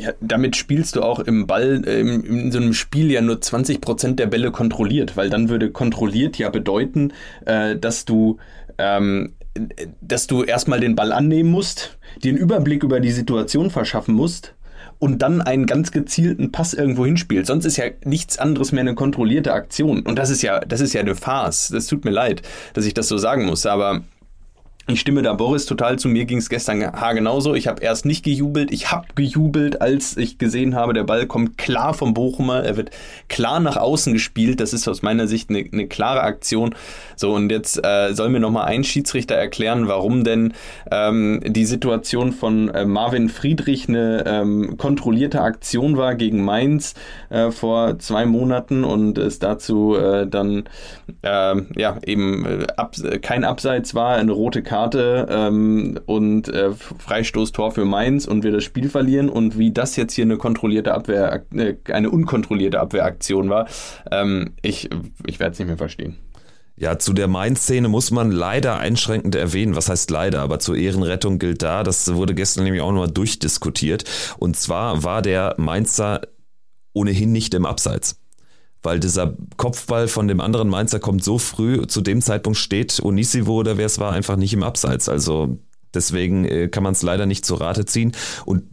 Ja, 0.00 0.12
damit 0.22 0.56
spielst 0.56 0.96
du 0.96 1.02
auch 1.02 1.18
im 1.20 1.46
Ball, 1.46 1.82
äh, 1.86 2.00
im, 2.00 2.24
in 2.24 2.52
so 2.52 2.58
einem 2.58 2.72
Spiel 2.72 3.10
ja 3.10 3.20
nur 3.20 3.40
20 3.40 3.82
Prozent 3.82 4.18
der 4.18 4.26
Bälle 4.26 4.50
kontrolliert, 4.50 5.16
weil 5.16 5.28
dann 5.28 5.50
würde 5.50 5.70
kontrolliert 5.70 6.38
ja 6.38 6.48
bedeuten, 6.48 7.12
äh, 7.44 7.76
dass 7.76 8.06
du, 8.06 8.38
ähm, 8.78 9.34
dass 10.00 10.26
du 10.26 10.42
erstmal 10.42 10.80
den 10.80 10.94
Ball 10.94 11.12
annehmen 11.12 11.50
musst, 11.50 11.98
dir 12.22 12.30
einen 12.30 12.38
Überblick 12.38 12.82
über 12.82 13.00
die 13.00 13.10
Situation 13.10 13.70
verschaffen 13.70 14.14
musst 14.14 14.54
und 14.98 15.20
dann 15.20 15.42
einen 15.42 15.66
ganz 15.66 15.90
gezielten 15.90 16.50
Pass 16.50 16.72
irgendwo 16.72 17.04
hinspielt. 17.04 17.46
Sonst 17.46 17.66
ist 17.66 17.76
ja 17.76 17.86
nichts 18.04 18.38
anderes 18.38 18.72
mehr 18.72 18.80
eine 18.80 18.94
kontrollierte 18.94 19.52
Aktion. 19.52 20.00
Und 20.00 20.18
das 20.18 20.30
ist 20.30 20.40
ja, 20.40 20.60
das 20.60 20.80
ist 20.80 20.94
ja 20.94 21.02
eine 21.02 21.14
Farce. 21.14 21.68
Das 21.68 21.88
tut 21.88 22.06
mir 22.06 22.10
leid, 22.10 22.40
dass 22.72 22.86
ich 22.86 22.94
das 22.94 23.08
so 23.08 23.18
sagen 23.18 23.44
muss, 23.44 23.66
aber 23.66 24.02
ich 24.92 25.00
stimme 25.00 25.22
da 25.22 25.34
Boris 25.34 25.66
total 25.66 25.98
zu. 25.98 26.08
Mir 26.08 26.24
ging 26.24 26.38
es 26.38 26.48
gestern 26.48 26.80
genauso. 27.14 27.54
Ich 27.54 27.66
habe 27.66 27.82
erst 27.82 28.04
nicht 28.04 28.24
gejubelt. 28.24 28.72
Ich 28.72 28.90
habe 28.90 29.06
gejubelt, 29.14 29.80
als 29.80 30.16
ich 30.16 30.38
gesehen 30.38 30.74
habe, 30.74 30.92
der 30.92 31.04
Ball 31.04 31.26
kommt 31.26 31.58
klar 31.58 31.94
vom 31.94 32.14
Bochumer. 32.14 32.62
Er 32.62 32.76
wird 32.76 32.90
klar 33.28 33.60
nach 33.60 33.76
außen 33.76 34.12
gespielt. 34.12 34.60
Das 34.60 34.72
ist 34.72 34.88
aus 34.88 35.02
meiner 35.02 35.26
Sicht 35.26 35.50
eine, 35.50 35.64
eine 35.72 35.86
klare 35.86 36.22
Aktion. 36.22 36.74
So, 37.16 37.34
und 37.34 37.50
jetzt 37.50 37.84
äh, 37.84 38.12
soll 38.14 38.30
mir 38.30 38.40
nochmal 38.40 38.66
ein 38.66 38.84
Schiedsrichter 38.84 39.34
erklären, 39.34 39.88
warum 39.88 40.24
denn 40.24 40.54
ähm, 40.90 41.40
die 41.46 41.64
Situation 41.64 42.32
von 42.32 42.68
äh, 42.70 42.84
Marvin 42.84 43.28
Friedrich 43.28 43.88
eine 43.88 44.24
ähm, 44.26 44.76
kontrollierte 44.76 45.40
Aktion 45.40 45.96
war 45.96 46.14
gegen 46.14 46.44
Mainz 46.44 46.94
äh, 47.28 47.50
vor 47.50 47.98
zwei 47.98 48.26
Monaten 48.26 48.84
und 48.84 49.18
es 49.18 49.38
dazu 49.38 49.96
äh, 49.96 50.26
dann 50.26 50.64
äh, 51.22 51.56
ja 51.76 51.98
eben 52.04 52.44
äh, 52.44 52.66
ab, 52.76 52.96
kein 53.22 53.44
Abseits 53.44 53.94
war, 53.94 54.16
eine 54.16 54.32
rote 54.32 54.62
Karte 54.62 54.79
ähm, 54.88 55.98
und 56.06 56.48
äh, 56.48 56.72
Freistoßtor 56.72 57.72
für 57.72 57.84
Mainz 57.84 58.26
und 58.26 58.44
wir 58.44 58.52
das 58.52 58.64
Spiel 58.64 58.88
verlieren 58.88 59.28
und 59.28 59.58
wie 59.58 59.72
das 59.72 59.96
jetzt 59.96 60.14
hier 60.14 60.24
eine 60.24 60.36
kontrollierte 60.36 60.94
Abwehr, 60.94 61.44
äh, 61.54 61.74
eine 61.92 62.10
unkontrollierte 62.10 62.80
Abwehraktion 62.80 63.50
war, 63.50 63.68
ähm, 64.10 64.52
ich, 64.62 64.90
ich 65.26 65.40
werde 65.40 65.52
es 65.52 65.58
nicht 65.58 65.68
mehr 65.68 65.78
verstehen. 65.78 66.16
Ja, 66.76 66.98
zu 66.98 67.12
der 67.12 67.28
Mainz-Szene 67.28 67.88
muss 67.88 68.10
man 68.10 68.30
leider 68.30 68.78
einschränkend 68.78 69.34
erwähnen. 69.34 69.76
Was 69.76 69.90
heißt 69.90 70.10
leider? 70.10 70.40
Aber 70.40 70.60
zur 70.60 70.76
Ehrenrettung 70.78 71.38
gilt 71.38 71.62
da, 71.62 71.82
das 71.82 72.14
wurde 72.14 72.34
gestern 72.34 72.64
nämlich 72.64 72.80
auch 72.80 72.90
nochmal 72.90 73.10
durchdiskutiert. 73.10 74.04
Und 74.38 74.56
zwar 74.56 75.04
war 75.04 75.20
der 75.20 75.54
Mainzer 75.58 76.22
ohnehin 76.94 77.32
nicht 77.32 77.52
im 77.52 77.66
Abseits 77.66 78.19
weil 78.82 79.00
dieser 79.00 79.34
Kopfball 79.56 80.08
von 80.08 80.28
dem 80.28 80.40
anderen 80.40 80.68
Mainzer 80.68 81.00
kommt 81.00 81.22
so 81.22 81.38
früh, 81.38 81.86
zu 81.86 82.00
dem 82.00 82.22
Zeitpunkt 82.22 82.58
steht 82.58 83.00
Onisivo 83.02 83.54
oder 83.54 83.76
wer 83.76 83.86
es 83.86 83.98
war, 83.98 84.12
einfach 84.12 84.36
nicht 84.36 84.52
im 84.52 84.62
Abseits. 84.62 85.08
Also 85.08 85.58
deswegen 85.92 86.44
äh, 86.44 86.68
kann 86.68 86.82
man 86.82 86.92
es 86.92 87.02
leider 87.02 87.26
nicht 87.26 87.44
zur 87.44 87.60
Rate 87.60 87.84
ziehen. 87.84 88.12
Und, 88.46 88.64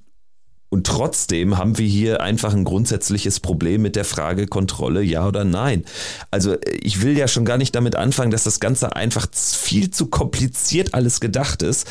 und 0.69 0.87
trotzdem 0.87 1.57
haben 1.57 1.77
wir 1.77 1.87
hier 1.87 2.21
einfach 2.21 2.53
ein 2.53 2.63
grundsätzliches 2.63 3.39
Problem 3.39 3.81
mit 3.81 3.95
der 3.95 4.05
Frage 4.05 4.47
Kontrolle, 4.47 5.01
ja 5.01 5.27
oder 5.27 5.43
nein. 5.43 5.83
Also 6.31 6.55
ich 6.81 7.01
will 7.01 7.17
ja 7.17 7.27
schon 7.27 7.45
gar 7.45 7.57
nicht 7.57 7.75
damit 7.75 7.95
anfangen, 7.95 8.31
dass 8.31 8.43
das 8.43 8.59
Ganze 8.59 8.95
einfach 8.95 9.27
viel 9.33 9.91
zu 9.91 10.07
kompliziert 10.07 10.93
alles 10.93 11.19
gedacht 11.19 11.61
ist. 11.61 11.87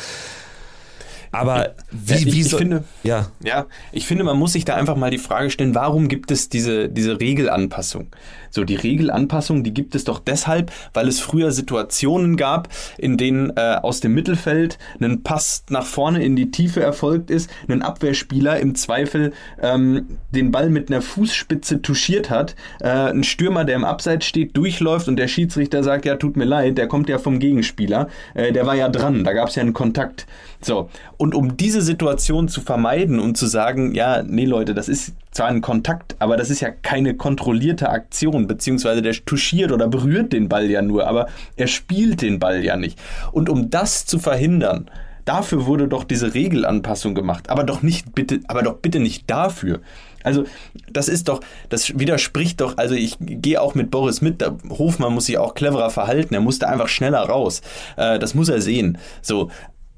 Aber 1.37 1.75
wie, 1.91 2.13
ja, 2.13 2.19
ich, 2.19 2.25
wie 2.25 2.41
ich 2.41 2.55
finde, 2.55 2.83
ja. 3.03 3.27
ja, 3.43 3.67
ich 3.91 4.07
finde, 4.07 4.23
man 4.23 4.37
muss 4.37 4.53
sich 4.53 4.65
da 4.65 4.75
einfach 4.75 4.95
mal 4.95 5.11
die 5.11 5.17
Frage 5.17 5.49
stellen, 5.49 5.75
warum 5.75 6.07
gibt 6.07 6.31
es 6.31 6.49
diese, 6.49 6.89
diese 6.89 7.19
Regelanpassung? 7.19 8.07
So, 8.49 8.63
die 8.63 8.75
Regelanpassung, 8.75 9.63
die 9.63 9.73
gibt 9.73 9.93
es 9.93 10.03
doch 10.03 10.19
deshalb, 10.19 10.71
weil 10.93 11.07
es 11.07 11.19
früher 11.19 11.51
Situationen 11.51 12.37
gab, 12.37 12.69
in 12.97 13.17
denen 13.17 13.51
äh, 13.55 13.77
aus 13.81 13.99
dem 13.99 14.13
Mittelfeld 14.13 14.79
ein 14.99 15.21
Pass 15.21 15.63
nach 15.69 15.85
vorne 15.85 16.23
in 16.23 16.35
die 16.35 16.49
Tiefe 16.49 16.81
erfolgt 16.81 17.29
ist, 17.29 17.49
ein 17.67 17.81
Abwehrspieler 17.81 18.59
im 18.59 18.75
Zweifel 18.75 19.33
ähm, 19.61 20.17
den 20.31 20.51
Ball 20.51 20.69
mit 20.69 20.89
einer 20.89 21.01
Fußspitze 21.01 21.81
touchiert 21.81 22.29
hat, 22.29 22.55
äh, 22.79 22.87
ein 22.87 23.23
Stürmer, 23.23 23.63
der 23.63 23.75
im 23.75 23.85
Abseits 23.85 24.25
steht, 24.25 24.55
durchläuft 24.57 25.07
und 25.07 25.17
der 25.17 25.27
Schiedsrichter 25.27 25.83
sagt, 25.83 26.05
ja, 26.05 26.15
tut 26.15 26.37
mir 26.37 26.45
leid, 26.45 26.77
der 26.77 26.87
kommt 26.87 27.09
ja 27.09 27.19
vom 27.19 27.39
Gegenspieler, 27.39 28.07
äh, 28.33 28.51
der 28.51 28.65
war 28.65 28.75
ja 28.75 28.89
dran, 28.89 29.23
da 29.23 29.33
gab 29.33 29.49
es 29.49 29.55
ja 29.55 29.61
einen 29.61 29.73
Kontakt. 29.73 30.25
So, 30.61 30.89
und 31.17 31.35
um 31.35 31.55
diese 31.55 31.81
Situation 31.81 32.47
zu 32.47 32.61
vermeiden 32.61 33.19
und 33.19 33.37
zu 33.37 33.45
sagen, 33.45 33.93
ja, 33.93 34.23
nee 34.23 34.45
Leute, 34.45 34.73
das 34.73 34.89
ist 34.89 35.13
zwar 35.31 35.47
ein 35.47 35.61
Kontakt, 35.61 36.15
aber 36.19 36.35
das 36.35 36.49
ist 36.49 36.61
ja 36.61 36.71
keine 36.71 37.15
kontrollierte 37.15 37.89
Aktion, 37.89 38.47
beziehungsweise 38.47 39.01
der 39.01 39.13
touchiert 39.13 39.71
oder 39.71 39.87
berührt 39.87 40.33
den 40.33 40.49
Ball 40.49 40.69
ja 40.69 40.81
nur, 40.81 41.07
aber 41.07 41.27
er 41.55 41.67
spielt 41.67 42.21
den 42.21 42.39
Ball 42.39 42.63
ja 42.63 42.75
nicht. 42.75 42.99
Und 43.31 43.49
um 43.49 43.69
das 43.69 44.07
zu 44.07 44.17
verhindern, 44.17 44.89
dafür 45.25 45.65
wurde 45.67 45.87
doch 45.87 46.03
diese 46.03 46.33
Regelanpassung 46.33 47.13
gemacht, 47.13 47.49
aber 47.49 47.63
doch 47.63 47.83
nicht 47.83 48.15
bitte, 48.15 48.39
aber 48.47 48.63
doch 48.63 48.77
bitte 48.77 48.99
nicht 48.99 49.29
dafür. 49.29 49.81
Also, 50.23 50.43
das 50.91 51.07
ist 51.07 51.29
doch, 51.29 51.39
das 51.69 51.97
widerspricht 51.97 52.59
doch, 52.59 52.77
also 52.77 52.95
ich 52.95 53.15
gehe 53.19 53.61
auch 53.61 53.75
mit 53.75 53.91
Boris 53.91 54.21
mit, 54.21 54.43
Hofmann 54.69 55.13
muss 55.13 55.27
sich 55.27 55.37
auch 55.37 55.53
cleverer 55.53 55.89
verhalten, 55.89 56.33
er 56.33 56.41
musste 56.41 56.67
einfach 56.67 56.89
schneller 56.89 57.21
raus. 57.21 57.61
Äh, 57.95 58.19
das 58.19 58.33
muss 58.33 58.49
er 58.49 58.59
sehen. 58.59 58.97
So, 59.21 59.49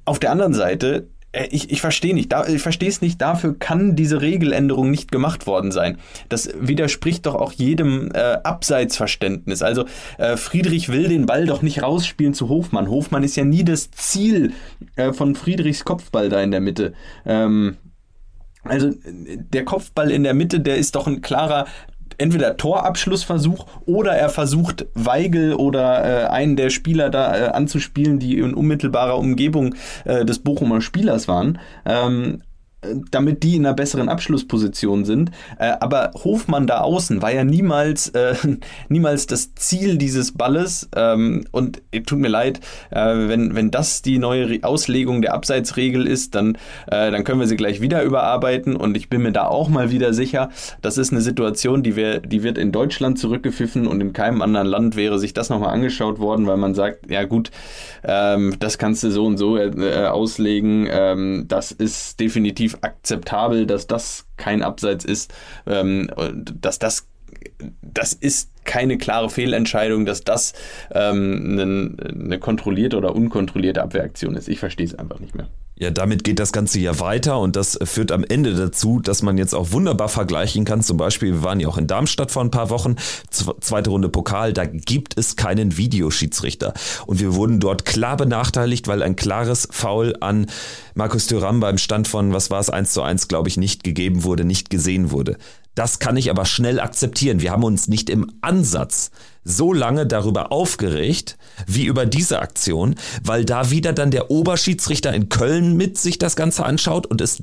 auf 0.10 0.20
der 0.20 0.32
anderen 0.32 0.54
Seite 0.54 1.08
äh, 1.32 1.48
ich, 1.52 1.72
ich 1.72 1.82
verstehe 1.82 2.14
nicht, 2.14 2.32
da, 2.32 2.48
ich 2.48 2.62
verstehe 2.62 2.90
es 2.90 3.02
nicht, 3.02 3.22
dafür 3.22 3.58
kann 3.58 3.96
diese 3.96 4.22
Regeländerung 4.22 4.90
nicht 4.90 5.12
gemacht 5.12 5.48
worden 5.48 5.72
sein. 5.72 5.98
Das 6.28 6.50
widerspricht 6.60 7.26
doch 7.26 7.36
auch 7.36 7.52
jedem 7.52 8.12
äh, 8.14 8.38
Abseitsverständnis. 8.44 9.62
Also 9.62 9.86
äh, 10.18 10.38
Friedrich 10.38 10.90
will 10.90 11.08
den 11.08 11.26
Ball 11.26 11.46
doch 11.46 11.62
nicht 11.62 11.84
rausspielen 11.84 12.34
zu 12.34 12.50
Hofmann. 12.50 12.90
Hofmann 12.90 13.24
ist 13.24 13.36
ja 13.36 13.44
nie 13.44 13.64
das 13.64 13.92
Ziel 13.92 14.54
äh, 14.96 15.14
von 15.14 15.36
Friedrichs 15.36 15.86
Kopfball 15.86 16.30
da 16.30 16.42
in 16.42 16.52
der 16.52 16.62
Mitte. 16.62 16.94
Ähm, 17.26 17.78
also 18.64 18.92
der 19.06 19.64
Kopfball 19.64 20.12
in 20.12 20.24
der 20.24 20.34
Mitte, 20.34 20.60
der 20.60 20.78
ist 20.78 20.96
doch 20.96 21.08
ein 21.08 21.22
klarer 21.22 21.66
entweder 22.20 22.58
Torabschlussversuch 22.58 23.66
oder 23.86 24.12
er 24.14 24.30
versucht 24.30 24.86
Weigel 24.94 25.54
oder 25.54 26.26
äh, 26.26 26.28
einen 26.28 26.56
der 26.56 26.70
Spieler 26.70 27.10
da 27.10 27.36
äh, 27.36 27.50
anzuspielen, 27.50 28.20
die 28.20 28.38
in 28.38 28.54
unmittelbarer 28.54 29.18
Umgebung 29.18 29.76
äh, 30.06 30.26
des 30.26 30.40
Bochumer 30.40 30.82
Spielers 30.82 31.28
waren. 31.28 31.60
Ähm, 31.86 32.42
damit 33.12 33.44
die 33.44 33.58
in 33.58 33.66
einer 33.66 33.76
besseren 33.76 34.08
Abschlussposition 34.08 35.04
sind. 35.04 35.32
Äh, 35.58 35.74
aber 35.80 36.12
Hofmann 36.24 36.66
da 36.66 36.80
außen 36.80 37.22
war 37.22 37.34
ja 37.34 37.44
niemals, 37.44 38.10
äh, 38.10 38.36
niemals 38.90 39.28
das 39.28 39.54
Ziel 39.56 39.98
dieses 39.98 40.34
Balles. 40.34 40.90
Ähm, 40.96 41.46
und 41.52 41.82
äh, 41.92 42.02
tut 42.02 42.20
mir 42.20 42.30
leid, 42.30 42.62
äh, 42.92 43.28
wenn, 43.28 43.56
wenn 43.56 43.72
das 43.72 44.02
die 44.02 44.18
neue 44.18 44.64
Auslegung 44.64 45.22
der 45.22 45.34
Abseitsregel 45.34 46.08
ist, 46.08 46.36
dann, 46.36 46.56
äh, 46.88 47.12
dann 47.12 47.24
können 47.24 47.42
wir 47.42 47.48
sie 47.48 47.58
gleich 47.58 47.82
wieder 47.82 48.02
überarbeiten. 48.04 48.76
Und 48.76 48.96
ich 48.96 49.10
bin 49.10 49.24
mir 49.24 49.34
da 49.34 49.48
auch 49.48 49.68
mal 49.68 49.92
wieder 49.92 50.14
sicher, 50.14 50.50
das 50.82 50.98
ist 50.98 51.12
eine 51.12 51.22
Situation, 51.22 51.84
die, 51.84 51.98
wir, 51.98 52.20
die 52.20 52.44
wird 52.44 52.58
in 52.58 52.72
Deutschland 52.72 53.20
zurückgepfiffen 53.20 53.88
und 53.88 54.00
in 54.00 54.14
keinem 54.14 54.42
anderen 54.42 54.68
Land 54.68 54.96
wäre 54.96 55.20
sich 55.20 55.34
das 55.34 55.50
nochmal 55.50 55.74
angeschaut 55.74 56.20
worden, 56.20 56.48
weil 56.48 56.58
man 56.58 56.74
sagt, 56.74 57.12
ja 57.12 57.26
gut, 57.26 57.52
ähm, 58.04 58.56
das 58.60 58.78
kannst 58.78 59.04
du 59.04 59.12
so 59.12 59.26
und 59.26 59.38
so 59.38 59.58
äh, 59.58 60.06
auslegen. 60.06 60.88
Ähm, 60.90 61.46
das 61.48 61.72
ist 61.72 62.20
definitiv 62.20 62.69
relativ 62.70 62.78
akzeptabel, 62.82 63.66
dass 63.66 63.88
das 63.88 64.26
kein 64.38 64.62
Abseits 64.62 65.06
ist, 65.06 65.34
ähm, 65.66 66.10
dass 66.36 66.80
das 66.80 67.08
das 67.82 68.14
ist 68.14 68.52
keine 68.70 69.00
klare 69.00 69.32
Fehlentscheidung, 69.32 70.06
dass 70.06 70.24
das 70.24 70.54
ähm, 70.92 71.58
eine, 71.60 71.92
eine 72.08 72.40
kontrollierte 72.40 72.98
oder 72.98 73.16
unkontrollierte 73.16 73.82
Abwehraktion 73.82 74.36
ist. 74.36 74.48
Ich 74.48 74.60
verstehe 74.60 74.86
es 74.86 74.94
einfach 74.94 75.20
nicht 75.20 75.34
mehr. 75.36 75.48
Ja, 75.82 75.92
damit 75.92 76.26
geht 76.26 76.40
das 76.40 76.52
Ganze 76.52 76.78
ja 76.80 77.00
weiter 77.00 77.40
und 77.40 77.56
das 77.56 77.80
führt 77.82 78.12
am 78.12 78.26
Ende 78.26 78.54
dazu, 78.54 79.00
dass 79.00 79.24
man 79.24 79.38
jetzt 79.38 79.56
auch 79.56 79.72
wunderbar 79.72 80.10
vergleichen 80.10 80.66
kann. 80.66 80.84
Zum 80.84 80.98
Beispiel, 80.98 81.32
wir 81.32 81.44
waren 81.44 81.62
ja 81.62 81.70
auch 81.70 81.78
in 81.78 81.88
Darmstadt 81.88 82.32
vor 82.32 82.44
ein 82.44 82.52
paar 82.52 82.70
Wochen, 82.70 82.98
zweite 83.32 83.90
Runde 83.90 84.10
Pokal, 84.10 84.52
da 84.52 84.66
gibt 84.66 85.18
es 85.18 85.38
keinen 85.38 85.78
Videoschiedsrichter. 85.78 86.74
Und 87.08 87.22
wir 87.22 87.34
wurden 87.34 87.62
dort 87.62 87.86
klar 87.86 88.18
benachteiligt, 88.18 88.90
weil 88.90 89.02
ein 89.02 89.16
klares 89.16 89.70
Foul 89.72 90.16
an 90.20 90.48
Markus 90.96 91.28
Thuram 91.28 91.62
beim 91.62 91.78
Stand 91.78 92.10
von, 92.10 92.34
was 92.34 92.52
war 92.52 92.60
es, 92.60 92.70
1 92.70 92.92
zu 92.92 93.02
1, 93.02 93.30
glaube 93.30 93.48
ich, 93.48 93.56
nicht 93.56 93.86
gegeben 93.86 94.26
wurde, 94.26 94.44
nicht 94.44 94.70
gesehen 94.70 95.12
wurde. 95.12 95.38
Das 95.80 96.00
kann 96.00 96.18
ich 96.18 96.30
aber 96.30 96.44
schnell 96.44 96.82
akzeptieren. 96.82 97.40
Wir 97.40 97.52
haben 97.52 97.64
uns 97.64 97.88
nicht 97.88 98.10
im 98.10 98.30
Ansatz 98.42 99.12
so 99.46 99.72
lange 99.72 100.06
darüber 100.06 100.52
aufgeregt, 100.52 101.38
wie 101.68 101.86
über 101.86 102.06
diese 102.06 102.42
Aktion, 102.42 102.96
weil 103.24 103.46
da 103.46 103.72
wieder 103.72 103.94
dann 103.94 104.12
der 104.12 104.30
Oberschiedsrichter 104.30 105.14
in 105.14 105.30
Köln 105.30 105.78
mit 105.78 105.98
sich 105.98 106.18
das 106.18 106.36
Ganze 106.36 106.66
anschaut 106.66 107.08
und 107.08 107.22
es, 107.22 107.42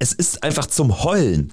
es 0.00 0.12
ist 0.12 0.42
einfach 0.42 0.66
zum 0.66 1.04
Heulen. 1.04 1.52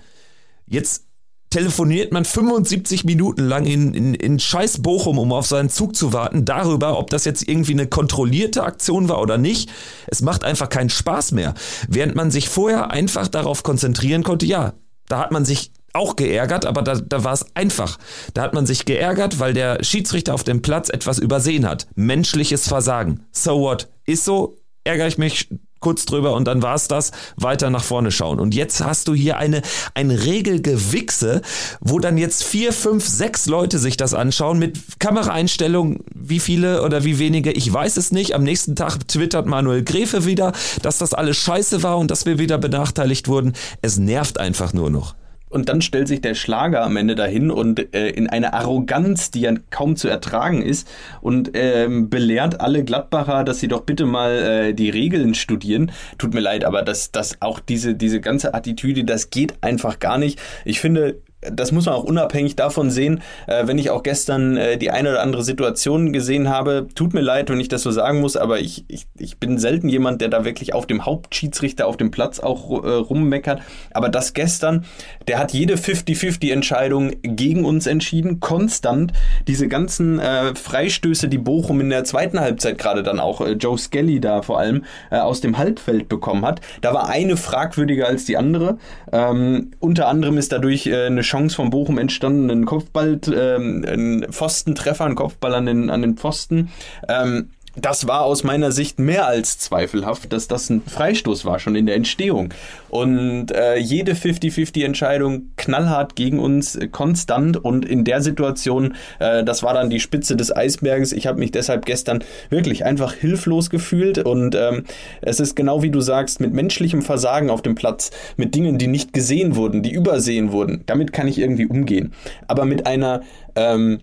Jetzt 0.66 1.06
telefoniert 1.52 2.12
man 2.12 2.26
75 2.26 3.04
Minuten 3.04 3.44
lang 3.44 3.68
in, 3.68 3.94
in, 3.94 4.16
in 4.16 4.40
scheiß 4.40 4.82
Bochum, 4.82 5.20
um 5.20 5.32
auf 5.32 5.46
seinen 5.46 5.70
Zug 5.70 5.96
zu 5.96 6.12
warten, 6.12 6.44
darüber, 6.44 6.98
ob 6.98 7.12
das 7.12 7.24
jetzt 7.24 7.48
irgendwie 7.48 7.74
eine 7.74 7.86
kontrollierte 7.86 8.64
Aktion 8.64 9.10
war 9.10 9.22
oder 9.22 9.38
nicht. 9.38 9.70
Es 10.08 10.24
macht 10.24 10.44
einfach 10.44 10.70
keinen 10.70 10.90
Spaß 10.90 11.34
mehr. 11.34 11.54
Während 11.88 12.16
man 12.16 12.32
sich 12.32 12.50
vorher 12.50 12.90
einfach 12.90 13.28
darauf 13.28 13.62
konzentrieren 13.62 14.24
konnte, 14.24 14.48
ja, 14.48 14.74
da 15.08 15.20
hat 15.20 15.32
man 15.32 15.46
sich 15.46 15.72
auch 15.94 16.16
geärgert, 16.16 16.66
aber 16.66 16.82
da, 16.82 16.96
da 16.96 17.24
war 17.24 17.34
es 17.34 17.46
einfach. 17.56 17.98
Da 18.34 18.42
hat 18.42 18.54
man 18.54 18.66
sich 18.66 18.86
geärgert, 18.86 19.40
weil 19.40 19.54
der 19.54 19.84
Schiedsrichter 19.84 20.34
auf 20.34 20.44
dem 20.44 20.62
Platz 20.62 20.90
etwas 20.90 21.20
übersehen 21.20 21.68
hat. 21.68 21.88
Menschliches 21.96 22.68
Versagen. 22.68 23.26
So 23.32 23.60
what? 23.60 23.88
Ist 24.06 24.26
so, 24.26 24.58
ärgere 24.84 25.08
ich 25.08 25.18
mich 25.18 25.50
kurz 25.80 26.06
drüber 26.06 26.34
und 26.34 26.46
dann 26.46 26.62
war's 26.62 26.88
das, 26.88 27.12
weiter 27.38 27.70
nach 27.70 27.84
vorne 27.84 28.12
schauen. 28.12 28.40
Und 28.40 28.54
jetzt 28.54 28.84
hast 28.84 29.08
du 29.08 29.14
hier 29.14 29.38
eine, 29.38 29.62
ein 29.94 30.12
Regelgewichse, 30.12 31.42
wo 31.80 32.00
dann 32.00 32.18
jetzt 32.18 32.44
vier, 32.44 32.74
fünf, 32.74 33.08
sechs 33.08 33.46
Leute 33.46 33.80
sich 33.80 33.98
das 33.98 34.14
anschauen 34.14 34.60
mit 34.60 35.00
Kameraeinstellungen, 35.00 36.04
wie 36.14 36.40
viele 36.40 36.84
oder 36.84 37.04
wie 37.04 37.20
wenige, 37.20 37.52
ich 37.52 37.72
weiß 37.72 37.98
es 37.98 38.12
nicht. 38.12 38.36
Am 38.36 38.44
nächsten 38.44 38.76
Tag 38.76 39.08
twittert 39.08 39.46
Manuel 39.46 39.84
Gräfe 39.84 40.26
wieder, 40.26 40.52
dass 40.82 40.98
das 40.98 41.14
alles 41.14 41.38
scheiße 41.38 41.84
war 41.84 41.98
und 41.98 42.12
dass 42.12 42.26
wir 42.26 42.40
wieder 42.40 42.58
benachteiligt 42.58 43.28
wurden. 43.28 43.54
Es 43.82 43.98
nervt 43.98 44.40
einfach 44.40 44.74
nur 44.74 44.90
noch. 44.90 45.16
Und 45.50 45.68
dann 45.68 45.82
stellt 45.82 46.08
sich 46.08 46.22
der 46.22 46.36
Schlager 46.36 46.84
am 46.84 46.96
Ende 46.96 47.16
dahin 47.16 47.50
und 47.52 47.94
äh, 47.96 48.10
in 48.10 48.30
eine 48.30 48.54
Arroganz, 48.54 49.32
die 49.32 49.42
ja 49.42 49.54
kaum 49.72 49.96
zu 49.96 50.08
ertragen 50.08 50.62
ist, 50.62 50.88
und 51.22 51.52
ähm, 51.56 52.10
belehrt 52.10 52.62
alle 52.62 52.84
Gladbacher, 52.84 53.44
dass 53.44 53.60
sie 53.60 53.68
doch 53.68 53.82
bitte 53.82 54.06
mal 54.06 54.32
äh, 54.32 54.74
die 54.74 54.90
Regeln 54.90 55.34
studieren. 55.34 55.92
Tut 56.18 56.34
mir 56.34 56.40
leid, 56.40 56.66
aber 56.66 56.84
das, 56.84 57.12
das 57.12 57.42
auch 57.42 57.60
diese, 57.60 57.96
diese 57.96 58.22
ganze 58.22 58.54
Attitüde, 58.54 59.04
das 59.04 59.32
geht 59.32 59.56
einfach 59.62 60.00
gar 60.00 60.18
nicht. 60.18 60.40
Ich 60.66 60.80
finde, 60.80 61.22
das 61.42 61.72
muss 61.72 61.86
man 61.86 61.96
auch 61.96 62.04
unabhängig 62.04 62.56
davon 62.56 62.92
sehen, 62.92 63.22
äh, 63.48 63.66
wenn 63.66 63.78
ich 63.78 63.90
auch 63.90 64.04
gestern 64.04 64.58
äh, 64.58 64.78
die 64.78 64.92
eine 64.92 65.12
oder 65.12 65.22
andere 65.22 65.44
Situation 65.44 66.12
gesehen 66.12 66.50
habe. 66.50 66.88
Tut 66.96 67.14
mir 67.14 67.22
leid, 67.22 67.50
wenn 67.50 67.60
ich 67.60 67.70
das 67.70 67.84
so 67.84 67.92
sagen 67.92 68.20
muss, 68.20 68.36
aber 68.36 68.60
ich, 68.60 68.84
ich, 68.90 69.08
ich 69.18 69.38
bin 69.38 69.58
selten 69.58 69.88
jemand, 69.88 70.20
der 70.22 70.28
da 70.28 70.44
wirklich 70.44 70.74
auf 70.74 70.86
dem 70.86 71.06
Hauptschiedsrichter 71.06 71.88
auf 71.88 71.96
dem 71.96 72.12
Platz 72.12 72.40
auch 72.40 72.84
äh, 72.84 72.90
rummeckert. 72.90 73.62
Aber 73.92 74.10
das 74.10 74.34
gestern, 74.34 74.86
der 75.28 75.40
hat 75.40 75.54
jede 75.54 75.76
50-50-Entscheidung 75.76 77.14
gegen 77.24 77.64
uns 77.64 77.88
entschieden, 77.88 78.42
konstant. 78.42 79.14
Diese 79.48 79.70
ganzen 79.70 80.20
äh, 80.20 80.54
Freistöße, 80.56 81.30
die 81.30 81.38
Bochum 81.38 81.80
in 81.80 81.90
der 81.90 82.04
zweiten 82.04 82.40
Halbzeit 82.40 82.78
gerade 82.78 83.02
dann 83.02 83.20
auch, 83.22 83.40
äh, 83.40 83.52
Joe 83.54 83.78
Skelly 83.78 84.20
da 84.20 84.42
vor 84.42 84.60
allem, 84.60 84.84
äh, 85.10 85.18
aus 85.18 85.40
dem 85.40 85.58
Halbfeld 85.58 86.10
bekommen 86.10 86.46
hat. 86.46 86.60
Da 86.82 86.94
war 86.94 87.08
eine 87.08 87.38
fragwürdiger 87.38 88.08
als 88.08 88.26
die 88.26 88.36
andere. 88.36 88.78
Ähm, 89.14 89.72
unter 89.80 90.10
anderem 90.10 90.38
ist 90.38 90.52
dadurch 90.52 90.92
eine 90.94 91.24
Chance 91.30 91.56
von 91.56 91.70
Bochum 91.70 91.98
entstanden, 91.98 92.50
ein 92.50 92.66
Kopfball, 92.66 93.20
ähm, 93.34 93.86
ein 93.88 94.26
Pfostentreffer, 94.32 95.06
ein 95.06 95.16
Kopfball 95.16 95.54
an 95.54 95.66
den, 95.68 95.90
an 95.90 96.02
den 96.02 96.18
Pfosten. 96.18 96.70
Ähm, 97.08 97.50
das 97.76 98.08
war 98.08 98.22
aus 98.22 98.44
meiner 98.44 98.72
Sicht 98.72 99.00
mehr 99.00 99.28
als 99.28 99.58
zweifelhaft, 99.60 100.32
dass 100.34 100.48
das 100.48 100.70
ein 100.70 100.82
Freistoß 100.82 101.46
war, 101.46 101.60
schon 101.60 101.76
in 101.76 101.86
der 101.86 101.96
Entstehung. 101.96 102.54
Und 102.90 103.52
äh, 103.52 103.78
jede 103.78 104.14
50-50-Entscheidung 104.14 105.52
knallhart 105.56 106.16
gegen 106.16 106.40
uns, 106.40 106.76
äh, 106.76 106.88
konstant. 106.88 107.58
Und 107.58 107.86
in 107.86 108.04
der 108.04 108.22
Situation, 108.22 108.96
äh, 109.20 109.44
das 109.44 109.64
war 109.64 109.74
dann 109.74 109.90
die 109.90 110.00
Spitze 110.00 110.36
des 110.36 110.56
Eisberges. 110.56 111.14
Ich 111.14 111.28
habe 111.28 111.40
mich 111.40 111.52
deshalb 111.52 111.86
gestern 111.86 112.24
wirklich 112.50 112.86
einfach 112.86 113.14
hilflos 113.14 113.70
gefühlt. 113.70 114.20
Und 114.20 114.56
ähm, 114.56 114.86
es 115.22 115.40
ist 115.40 115.56
genau 115.56 115.84
wie 115.84 115.92
du 115.92 116.02
sagst, 116.02 116.40
mit 116.40 116.54
menschlichem 116.54 117.02
Versagen 117.02 117.50
auf 117.50 117.62
dem 117.62 117.76
Platz, 117.76 118.12
mit 118.38 118.56
Dingen, 118.56 118.78
die 118.78 118.88
nicht 118.88 119.14
gesehen 119.14 119.56
wurden, 119.56 119.84
die 119.84 119.92
übersehen 119.92 120.52
wurden, 120.52 120.84
damit 120.86 121.14
kann 121.14 121.28
ich 121.28 121.40
irgendwie 121.40 121.66
umgehen. 121.66 122.14
Aber 122.48 122.66
mit 122.66 122.88
einer 122.88 123.22
ähm, 123.56 124.00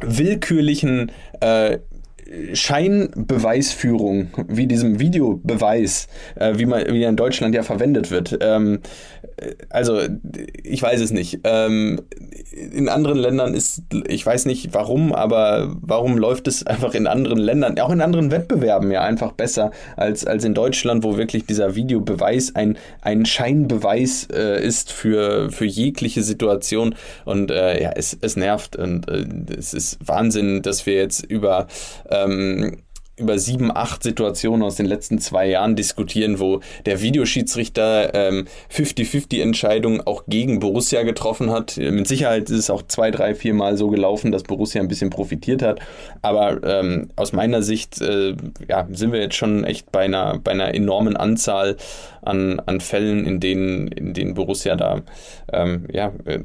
willkürlichen 0.00 1.12
äh, 1.40 1.78
Scheinbeweisführung, 2.52 4.28
wie 4.48 4.66
diesem 4.66 5.00
Videobeweis, 5.00 6.06
äh, 6.36 6.54
wie 6.56 6.66
man 6.66 6.86
wie 6.92 7.02
er 7.02 7.10
in 7.10 7.16
Deutschland 7.16 7.54
ja 7.54 7.62
verwendet 7.62 8.10
wird. 8.10 8.38
Ähm, 8.40 8.80
also 9.70 10.00
ich 10.62 10.82
weiß 10.82 11.00
es 11.00 11.10
nicht. 11.10 11.40
Ähm, 11.44 12.00
in 12.52 12.88
anderen 12.88 13.18
Ländern 13.18 13.54
ist, 13.54 13.82
ich 14.06 14.24
weiß 14.24 14.46
nicht 14.46 14.74
warum, 14.74 15.12
aber 15.12 15.74
warum 15.80 16.18
läuft 16.18 16.48
es 16.48 16.66
einfach 16.66 16.94
in 16.94 17.06
anderen 17.06 17.38
Ländern, 17.38 17.78
auch 17.78 17.90
in 17.90 18.00
anderen 18.00 18.30
Wettbewerben 18.30 18.90
ja 18.90 19.02
einfach 19.02 19.32
besser 19.32 19.70
als, 19.96 20.26
als 20.26 20.44
in 20.44 20.54
Deutschland, 20.54 21.04
wo 21.04 21.16
wirklich 21.16 21.46
dieser 21.46 21.74
Videobeweis 21.74 22.54
ein, 22.54 22.76
ein 23.02 23.24
Scheinbeweis 23.26 24.28
äh, 24.32 24.64
ist 24.64 24.92
für, 24.92 25.50
für 25.50 25.66
jegliche 25.66 26.22
Situation. 26.22 26.94
Und 27.24 27.50
äh, 27.50 27.82
ja, 27.82 27.92
es, 27.94 28.16
es 28.20 28.36
nervt 28.36 28.76
und 28.76 29.08
äh, 29.08 29.24
es 29.56 29.74
ist 29.74 29.98
Wahnsinn, 30.06 30.62
dass 30.62 30.86
wir 30.86 30.94
jetzt 30.94 31.24
über 31.24 31.66
ähm, 32.10 32.78
über 33.20 33.38
sieben, 33.38 33.74
acht 33.74 34.02
Situationen 34.02 34.62
aus 34.62 34.76
den 34.76 34.86
letzten 34.86 35.18
zwei 35.18 35.48
Jahren 35.48 35.76
diskutieren, 35.76 36.40
wo 36.40 36.60
der 36.86 37.00
Videoschiedsrichter 37.00 38.14
ähm, 38.14 38.46
50-50-Entscheidungen 38.72 40.00
auch 40.06 40.24
gegen 40.26 40.60
Borussia 40.60 41.02
getroffen 41.02 41.50
hat. 41.50 41.76
Mit 41.76 42.08
Sicherheit 42.08 42.50
ist 42.50 42.58
es 42.58 42.70
auch 42.70 42.82
zwei, 42.82 43.10
drei, 43.10 43.34
vier 43.34 43.54
Mal 43.54 43.76
so 43.76 43.88
gelaufen, 43.88 44.32
dass 44.32 44.42
Borussia 44.42 44.80
ein 44.80 44.88
bisschen 44.88 45.10
profitiert 45.10 45.62
hat. 45.62 45.80
Aber 46.22 46.62
ähm, 46.64 47.10
aus 47.16 47.32
meiner 47.32 47.62
Sicht 47.62 48.00
äh, 48.00 48.34
ja, 48.68 48.88
sind 48.90 49.12
wir 49.12 49.20
jetzt 49.20 49.36
schon 49.36 49.64
echt 49.64 49.92
bei 49.92 50.00
einer, 50.00 50.38
bei 50.38 50.52
einer 50.52 50.74
enormen 50.74 51.16
Anzahl 51.16 51.76
an, 52.22 52.60
an 52.60 52.80
Fällen, 52.80 53.26
in 53.26 53.40
denen, 53.40 53.88
in 53.88 54.14
denen 54.14 54.34
Borussia 54.34 54.76
da 54.76 55.02
ähm, 55.52 55.86
ja, 55.92 56.12
äh, 56.24 56.40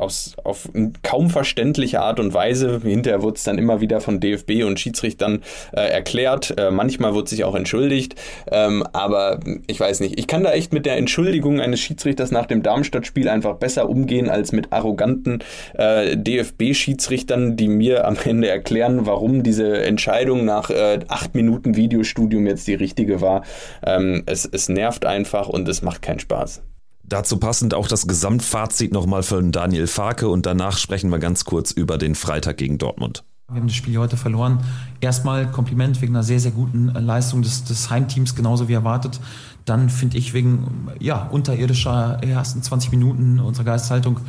aus, 0.00 0.34
auf 0.44 0.68
kaum 1.02 1.30
verständliche 1.30 2.00
Art 2.00 2.20
und 2.20 2.34
Weise. 2.34 2.80
Hinterher 2.82 3.22
wurde 3.22 3.36
es 3.36 3.44
dann 3.44 3.58
immer 3.58 3.80
wieder 3.80 4.00
von 4.00 4.20
DFB 4.20 4.64
und 4.64 4.80
Schiedsrichtern 4.80 5.42
äh, 5.72 5.80
erklärt. 5.80 6.54
Äh, 6.58 6.70
manchmal 6.70 7.14
wurde 7.14 7.30
sich 7.30 7.44
auch 7.44 7.54
entschuldigt. 7.54 8.14
Ähm, 8.50 8.84
aber 8.92 9.40
ich 9.66 9.78
weiß 9.78 10.00
nicht. 10.00 10.18
Ich 10.18 10.26
kann 10.26 10.42
da 10.42 10.52
echt 10.52 10.72
mit 10.72 10.86
der 10.86 10.96
Entschuldigung 10.96 11.60
eines 11.60 11.80
Schiedsrichters 11.80 12.30
nach 12.30 12.46
dem 12.46 12.62
Darmstadt-Spiel 12.62 13.28
einfach 13.28 13.56
besser 13.56 13.88
umgehen 13.88 14.30
als 14.30 14.52
mit 14.52 14.72
arroganten 14.72 15.40
äh, 15.74 16.16
DFB-Schiedsrichtern, 16.16 17.56
die 17.56 17.68
mir 17.68 18.06
am 18.06 18.16
Ende 18.24 18.48
erklären, 18.48 19.06
warum 19.06 19.42
diese 19.42 19.82
Entscheidung 19.82 20.44
nach 20.44 20.70
äh, 20.70 21.00
acht 21.08 21.34
Minuten 21.34 21.76
Videostudium 21.76 22.46
jetzt 22.46 22.66
die 22.66 22.74
richtige 22.74 23.20
war. 23.20 23.42
Ähm, 23.84 24.22
es, 24.26 24.44
es 24.44 24.68
nervt 24.68 25.04
einfach 25.06 25.48
und 25.48 25.68
es 25.68 25.82
macht 25.82 26.02
keinen 26.02 26.20
Spaß. 26.20 26.62
Dazu 27.08 27.38
passend 27.38 27.72
auch 27.72 27.88
das 27.88 28.06
Gesamtfazit 28.06 28.92
nochmal 28.92 29.22
von 29.22 29.50
Daniel 29.50 29.86
Farke 29.86 30.28
und 30.28 30.44
danach 30.44 30.76
sprechen 30.76 31.08
wir 31.10 31.18
ganz 31.18 31.46
kurz 31.46 31.70
über 31.70 31.96
den 31.96 32.14
Freitag 32.14 32.58
gegen 32.58 32.76
Dortmund. 32.76 33.24
Wir 33.50 33.60
haben 33.60 33.66
das 33.66 33.76
Spiel 33.76 33.96
heute 33.96 34.18
verloren. 34.18 34.58
Erstmal 35.00 35.50
Kompliment 35.50 36.02
wegen 36.02 36.14
einer 36.14 36.22
sehr, 36.22 36.38
sehr 36.38 36.50
guten 36.50 36.94
äh, 36.94 37.00
Leistung 37.00 37.40
des, 37.40 37.64
des 37.64 37.88
Heimteams, 37.88 38.34
genauso 38.34 38.68
wie 38.68 38.74
erwartet. 38.74 39.20
Dann 39.64 39.88
finde 39.88 40.18
ich 40.18 40.34
wegen 40.34 40.88
ja, 41.00 41.22
unterirdischer 41.28 42.22
ersten 42.22 42.62
20 42.62 42.90
Minuten 42.90 43.40
unserer 43.40 43.64
Geisthaltung, 43.64 44.20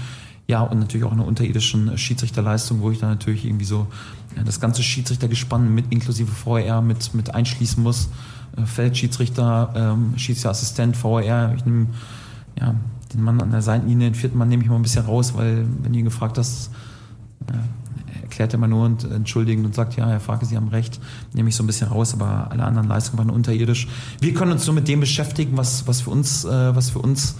ja, 0.47 0.61
und 0.61 0.79
natürlich 0.79 1.05
auch 1.05 1.11
einer 1.11 1.27
unterirdischen 1.27 1.97
Schiedsrichterleistung, 1.97 2.81
wo 2.81 2.91
ich 2.91 2.99
dann 2.99 3.09
natürlich 3.09 3.45
irgendwie 3.45 3.65
so 3.65 3.87
das 4.45 4.61
ganze 4.61 4.83
Schiedsrichtergespann 4.83 5.75
mit 5.75 5.91
inklusive 5.91 6.31
VR 6.31 6.81
mit, 6.81 7.13
mit 7.13 7.35
einschließen 7.35 7.83
muss. 7.83 8.09
Äh, 8.55 8.65
Feldschiedsrichter, 8.65 9.73
ähm, 9.75 10.13
Schiedsrichterassistent, 10.17 10.95
VR. 10.95 11.53
Ich 11.57 11.65
nehme 11.65 11.87
ja, 12.59 12.75
den 13.13 13.23
Mann 13.23 13.41
an 13.41 13.51
der 13.51 13.61
Seitenlinie, 13.61 14.09
den 14.09 14.15
vierten 14.15 14.37
Mann 14.37 14.49
nehme 14.49 14.63
ich 14.63 14.69
mal 14.69 14.75
ein 14.75 14.81
bisschen 14.81 15.05
raus, 15.05 15.33
weil 15.35 15.65
wenn 15.81 15.93
du 15.93 15.99
ihn 15.99 16.05
gefragt 16.05 16.37
hast, 16.37 16.71
äh, 17.47 18.21
erklärt 18.21 18.53
immer 18.53 18.67
nur 18.67 18.85
und 18.85 19.03
entschuldigend 19.03 19.65
und 19.65 19.73
sagt, 19.73 19.95
ja, 19.95 20.07
Herr 20.07 20.19
Farke, 20.19 20.45
Sie 20.45 20.55
haben 20.55 20.67
recht, 20.67 20.99
nehme 21.33 21.49
ich 21.49 21.55
so 21.55 21.63
ein 21.63 21.67
bisschen 21.67 21.87
raus, 21.87 22.13
aber 22.13 22.51
alle 22.51 22.63
anderen 22.63 22.87
Leistungen 22.87 23.17
waren 23.17 23.29
unterirdisch. 23.29 23.87
Wir 24.21 24.33
können 24.33 24.51
uns 24.51 24.65
nur 24.65 24.75
mit 24.75 24.87
dem 24.87 24.99
beschäftigen, 24.99 25.57
was, 25.57 25.87
was 25.87 26.01
für 26.01 26.11
uns, 26.11 26.45
äh, 26.45 26.75
was 26.75 26.91
für 26.91 26.99
uns 26.99 27.35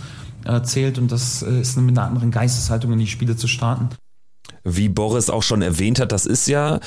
äh, 0.45 0.61
zählt 0.63 0.97
und 0.97 1.11
das 1.11 1.43
äh, 1.43 1.61
ist 1.61 1.77
mit 1.77 1.97
einer 1.97 2.07
anderen 2.07 2.31
Geisteshaltung 2.31 2.93
in 2.93 2.99
die 2.99 3.07
Spiele 3.07 3.35
zu 3.35 3.47
starten 3.47 3.89
wie 4.75 4.89
Boris 4.89 5.29
auch 5.29 5.43
schon 5.43 5.61
erwähnt 5.61 5.99
hat, 5.99 6.11
das 6.11 6.25
ist 6.25 6.47
ja 6.47 6.79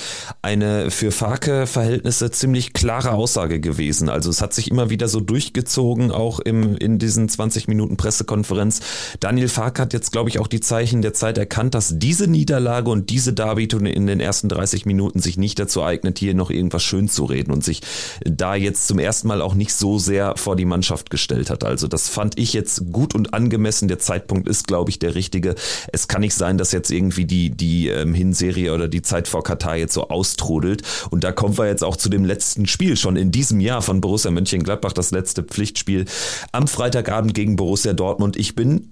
eine 0.43 0.91
für 0.91 1.11
Farke-Verhältnisse 1.11 2.31
ziemlich 2.31 2.73
klare 2.73 3.13
Aussage 3.13 3.61
gewesen. 3.61 4.09
Also 4.09 4.31
es 4.31 4.41
hat 4.41 4.55
sich 4.55 4.71
immer 4.71 4.91
wieder 4.91 5.09
so 5.09 5.21
durchgezogen, 5.21 6.11
auch 6.11 6.41
im, 6.41 6.77
in 6.77 6.99
diesen 6.99 7.29
20 7.29 7.69
Minuten 7.69 7.97
Pressekonferenz. 7.97 8.81
Daniel 9.21 9.49
Farke 9.49 9.83
hat 9.83 9.93
jetzt, 9.93 10.13
glaube 10.13 10.31
ich, 10.31 10.39
auch 10.39 10.47
die 10.47 10.61
Zeichen 10.61 11.03
der 11.03 11.15
Zeit 11.15 11.39
erkannt, 11.39 11.75
dass 11.75 11.99
diese 11.99 12.27
Niederlage 12.27 12.91
und 12.91 13.11
diese 13.11 13.33
Darbietung 13.33 13.87
in 13.87 14.07
den 14.07 14.21
ersten 14.21 14.49
30 14.49 14.87
Minuten 14.87 15.21
sich 15.21 15.37
nicht 15.37 15.59
dazu 15.59 15.83
eignet, 15.83 16.19
hier 16.19 16.35
noch 16.35 16.51
irgendwas 16.51 16.83
schön 16.83 17.09
zu 17.09 17.25
reden 17.25 17.53
und 17.53 17.65
sich 17.65 17.83
da 18.25 18.55
jetzt 18.55 18.87
zum 18.87 18.99
ersten 18.99 19.29
Mal 19.29 19.43
auch 19.43 19.55
nicht 19.55 19.75
so 19.75 19.99
sehr 19.99 20.37
vor 20.37 20.57
die 20.57 20.65
Mannschaft 20.65 21.11
gestellt 21.11 21.51
hat. 21.51 21.65
Also 21.65 21.89
das 21.89 22.09
fand 22.09 22.39
ich 22.39 22.53
jetzt 22.53 22.93
gut 22.93 23.15
und 23.15 23.35
angemessen. 23.35 23.89
Der 23.89 23.99
Zeitpunkt 23.99 24.49
ist, 24.49 24.67
glaube 24.67 24.91
ich, 24.91 24.99
der 24.99 25.15
richtige. 25.15 25.55
Es 25.93 26.09
kann 26.09 26.21
nicht 26.21 26.35
sein, 26.35 26.59
dass 26.59 26.73
jetzt 26.73 26.91
irgendwie 26.91 27.25
die, 27.25 27.51
die 27.51 27.72
ähm, 27.89 28.15
Hinserie 28.15 28.73
oder 28.73 28.89
die 28.89 29.03
Zeit 29.03 29.29
vor 29.29 29.43
Katar 29.43 29.77
jetzt 29.77 29.95
so 29.95 30.09
austrudelt. 30.09 30.83
Und 31.11 31.25
da 31.25 31.33
kommen 31.33 31.59
wir 31.59 31.67
jetzt 31.67 31.85
auch 31.85 31.97
zu 31.97 32.09
dem 32.09 32.25
letzten 32.25 32.67
Spiel 32.67 32.97
schon 32.97 33.17
in 33.17 33.31
diesem 33.31 33.61
Jahr 33.61 33.83
von 33.83 34.01
Borussia 34.01 34.31
Mönchengladbach, 34.31 34.93
das 34.93 35.11
letzte 35.11 35.43
Pflichtspiel 35.43 36.05
am 36.53 36.69
Freitagabend 36.69 37.35
gegen 37.35 37.57
Borussia 37.57 37.93
Dortmund. 37.93 38.37
Ich 38.37 38.55
bin 38.55 38.91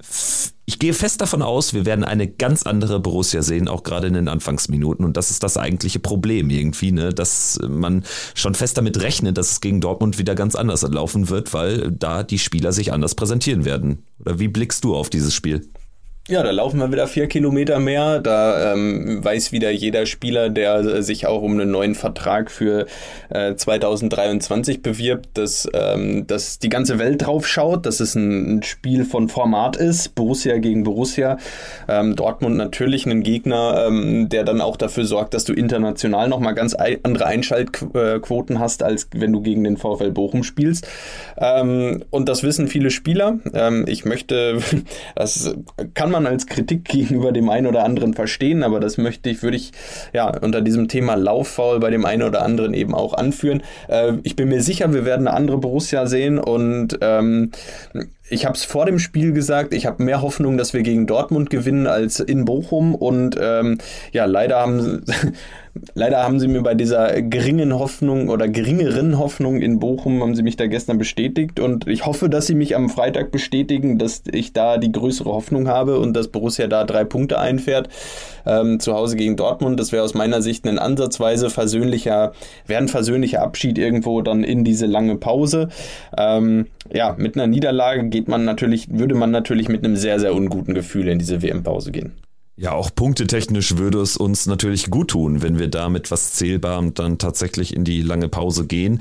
ich 0.71 0.79
gehe 0.79 0.95
fest 0.95 1.21
davon 1.21 1.43
aus, 1.43 1.75
wir 1.75 1.85
werden 1.85 2.05
eine 2.05 2.29
ganz 2.29 2.63
andere 2.63 3.01
Borussia 3.01 3.43
sehen, 3.43 3.67
auch 3.67 3.83
gerade 3.83 4.07
in 4.07 4.15
den 4.15 4.29
Anfangsminuten. 4.29 5.05
Und 5.05 5.17
das 5.17 5.33
ist 5.33 5.43
das 5.43 5.57
eigentliche 5.57 5.99
Problem 5.99 6.49
irgendwie, 6.49 6.93
ne? 6.93 7.13
dass 7.13 7.59
man 7.67 8.05
schon 8.37 8.55
fest 8.55 8.79
damit 8.79 9.03
rechnet, 9.03 9.37
dass 9.37 9.51
es 9.51 9.61
gegen 9.61 9.81
Dortmund 9.81 10.17
wieder 10.19 10.37
ganz 10.37 10.55
anders 10.55 10.83
laufen 10.83 11.29
wird, 11.29 11.53
weil 11.55 11.91
da 11.91 12.23
die 12.23 12.39
Spieler 12.39 12.73
sich 12.73 12.93
anders 12.93 13.17
präsentieren 13.17 13.65
werden. 13.65 14.05
Oder 14.21 14.39
wie 14.39 14.47
blickst 14.47 14.85
du 14.85 14.95
auf 14.95 15.11
dieses 15.11 15.35
Spiel? 15.35 15.69
Ja, 16.31 16.45
da 16.45 16.53
laufen 16.53 16.79
wir 16.79 16.93
wieder 16.93 17.09
vier 17.09 17.27
Kilometer 17.27 17.81
mehr. 17.81 18.21
Da 18.21 18.73
ähm, 18.73 19.19
weiß 19.25 19.51
wieder 19.51 19.73
jeder 19.73 20.07
Spieler, 20.07 20.49
der 20.49 21.03
sich 21.03 21.27
auch 21.27 21.43
um 21.43 21.55
einen 21.55 21.73
neuen 21.73 21.97
Vertrag 21.97 22.53
für 22.53 22.87
äh, 23.31 23.57
2023 23.57 24.81
bewirbt, 24.81 25.31
dass, 25.35 25.69
ähm, 25.75 26.29
dass 26.29 26.61
die 26.61 26.69
ganze 26.69 27.01
Welt 27.01 27.27
drauf 27.27 27.49
schaut, 27.49 27.85
dass 27.85 27.99
es 27.99 28.15
ein, 28.15 28.59
ein 28.59 28.63
Spiel 28.63 29.05
von 29.05 29.29
Format 29.29 29.75
ist. 29.75 30.15
Borussia 30.15 30.59
gegen 30.59 30.85
Borussia. 30.85 31.37
Ähm, 31.89 32.15
Dortmund 32.15 32.57
natürlich 32.57 33.07
ein 33.07 33.25
Gegner, 33.25 33.87
ähm, 33.89 34.29
der 34.29 34.45
dann 34.45 34.61
auch 34.61 34.77
dafür 34.77 35.07
sorgt, 35.07 35.35
dass 35.35 35.43
du 35.45 35.53
international 35.53 36.29
nochmal 36.29 36.55
ganz 36.55 36.77
andere 37.03 37.27
Einschaltquoten 37.27 38.61
hast, 38.61 38.85
als 38.85 39.09
wenn 39.17 39.33
du 39.33 39.41
gegen 39.41 39.65
den 39.65 39.77
VfL 39.77 40.13
Bochum 40.13 40.45
spielst. 40.45 40.87
Ähm, 41.39 42.05
und 42.11 42.29
das 42.29 42.45
wissen 42.45 42.69
viele 42.69 42.93
Spieler. 42.93 43.41
Ähm, 43.53 43.85
ich 43.89 44.05
möchte, 44.05 44.59
das 45.17 45.57
kann 45.95 46.13
man 46.13 46.20
man 46.23 46.33
als 46.33 46.47
Kritik 46.47 46.85
gegenüber 46.85 47.33
dem 47.33 47.49
einen 47.49 47.67
oder 47.67 47.85
anderen 47.85 48.15
verstehen, 48.15 48.63
aber 48.63 48.81
das 48.81 48.99
möchte 48.99 49.31
ich, 49.31 49.43
würde 49.43 49.57
ich 49.57 49.73
ja 50.13 50.37
unter 50.39 50.61
diesem 50.61 50.89
Thema 50.89 51.15
Lauffaul 51.15 51.81
bei 51.81 51.91
dem 51.91 52.05
einen 52.05 52.23
oder 52.23 52.43
anderen 52.43 52.75
eben 52.75 52.95
auch 52.95 53.15
anführen. 53.15 53.63
Äh, 53.89 54.15
ich 54.23 54.37
bin 54.37 54.49
mir 54.49 54.63
sicher, 54.63 54.93
wir 54.93 55.05
werden 55.05 55.27
eine 55.27 55.37
andere 55.37 55.59
Borussia 55.59 56.07
sehen 56.07 56.39
und 56.39 56.99
ähm, 57.01 57.51
ich 58.31 58.47
habe 58.47 58.55
es 58.55 58.65
vor 58.65 58.87
dem 58.87 58.99
Spiel 58.99 59.33
gesagt, 59.33 59.75
ich 59.75 59.87
habe 59.87 60.03
mehr 60.03 60.23
Hoffnung, 60.23 60.57
dass 60.57 60.73
wir 60.73 60.83
gegen 60.83 61.07
Dortmund 61.07 61.51
gewinnen 61.51 61.87
als 61.87 62.21
in 62.21 62.45
Bochum 62.45 62.95
und 62.95 63.37
ähm, 63.41 63.79
ja, 64.13 64.25
leider 64.25 64.61
haben 64.61 65.05
Leider 65.95 66.23
haben 66.23 66.41
sie 66.41 66.49
mir 66.49 66.63
bei 66.63 66.75
dieser 66.75 67.23
geringen 67.23 67.79
Hoffnung 67.79 68.29
oder 68.29 68.49
geringeren 68.49 69.19
Hoffnung 69.19 69.61
in 69.61 69.79
Bochum, 69.79 70.21
haben 70.21 70.35
sie 70.35 70.43
mich 70.43 70.57
da 70.57 70.67
gestern 70.67 70.99
bestätigt 70.99 71.61
und 71.61 71.87
ich 71.87 72.07
hoffe, 72.07 72.29
dass 72.29 72.49
sie 72.49 72.57
mich 72.57 72.75
am 72.75 72.91
Freitag 72.91 73.31
bestätigen, 73.31 73.97
dass 73.97 74.25
ich 74.33 74.53
da 74.53 74.79
die 74.79 74.91
größere 74.91 75.31
Hoffnung 75.31 75.69
habe 75.69 75.99
und 76.01 76.15
dass 76.15 76.29
Borussia 76.29 76.67
da 76.67 76.85
drei 76.85 77.05
Punkte 77.05 77.39
einfährt 77.39 77.89
ähm, 78.47 78.81
zu 78.81 78.95
Hause 78.95 79.17
gegen 79.17 79.37
Dortmund. 79.37 79.79
Das 79.79 79.93
wäre 79.93 80.03
aus 80.03 80.15
meiner 80.15 80.43
Sicht 80.43 80.67
ein 80.67 80.79
ansatzweise 80.79 81.51
versöhnlicher, 81.51 82.33
wäre 82.67 82.83
ein 82.83 82.89
versöhnlicher 82.89 83.43
Abschied 83.43 83.79
irgendwo 83.79 84.23
dann 84.23 84.43
in 84.43 84.65
diese 84.65 84.87
lange 84.87 85.17
Pause. 85.17 85.69
Ähm, 86.19 86.67
ja, 86.93 87.15
mit 87.17 87.37
einer 87.37 87.47
Niederlage 87.47 88.09
geht 88.09 88.20
man 88.29 88.45
natürlich, 88.45 88.89
würde 88.91 89.15
man 89.15 89.31
natürlich 89.31 89.69
mit 89.69 89.85
einem 89.85 89.97
sehr, 89.97 90.21
sehr 90.21 90.35
unguten 90.35 90.75
Gefühl 90.75 91.09
in 91.09 91.19
diese 91.19 91.43
WM-Pause 91.43 91.93
gehen. 91.93 92.13
Ja, 92.57 92.73
auch 92.73 92.91
punktetechnisch 92.95 93.79
würde 93.79 94.03
es 94.03 94.19
uns 94.19 94.45
natürlich 94.45 94.91
gut 94.91 95.13
tun, 95.13 95.41
wenn 95.41 95.59
wir 95.59 95.69
da 95.69 95.89
mit 95.89 96.11
was 96.11 96.35
Zählbarem 96.35 96.93
dann 96.93 97.17
tatsächlich 97.17 97.75
in 97.75 97.85
die 97.85 98.03
lange 98.03 98.29
Pause 98.29 98.67
gehen. 98.67 98.99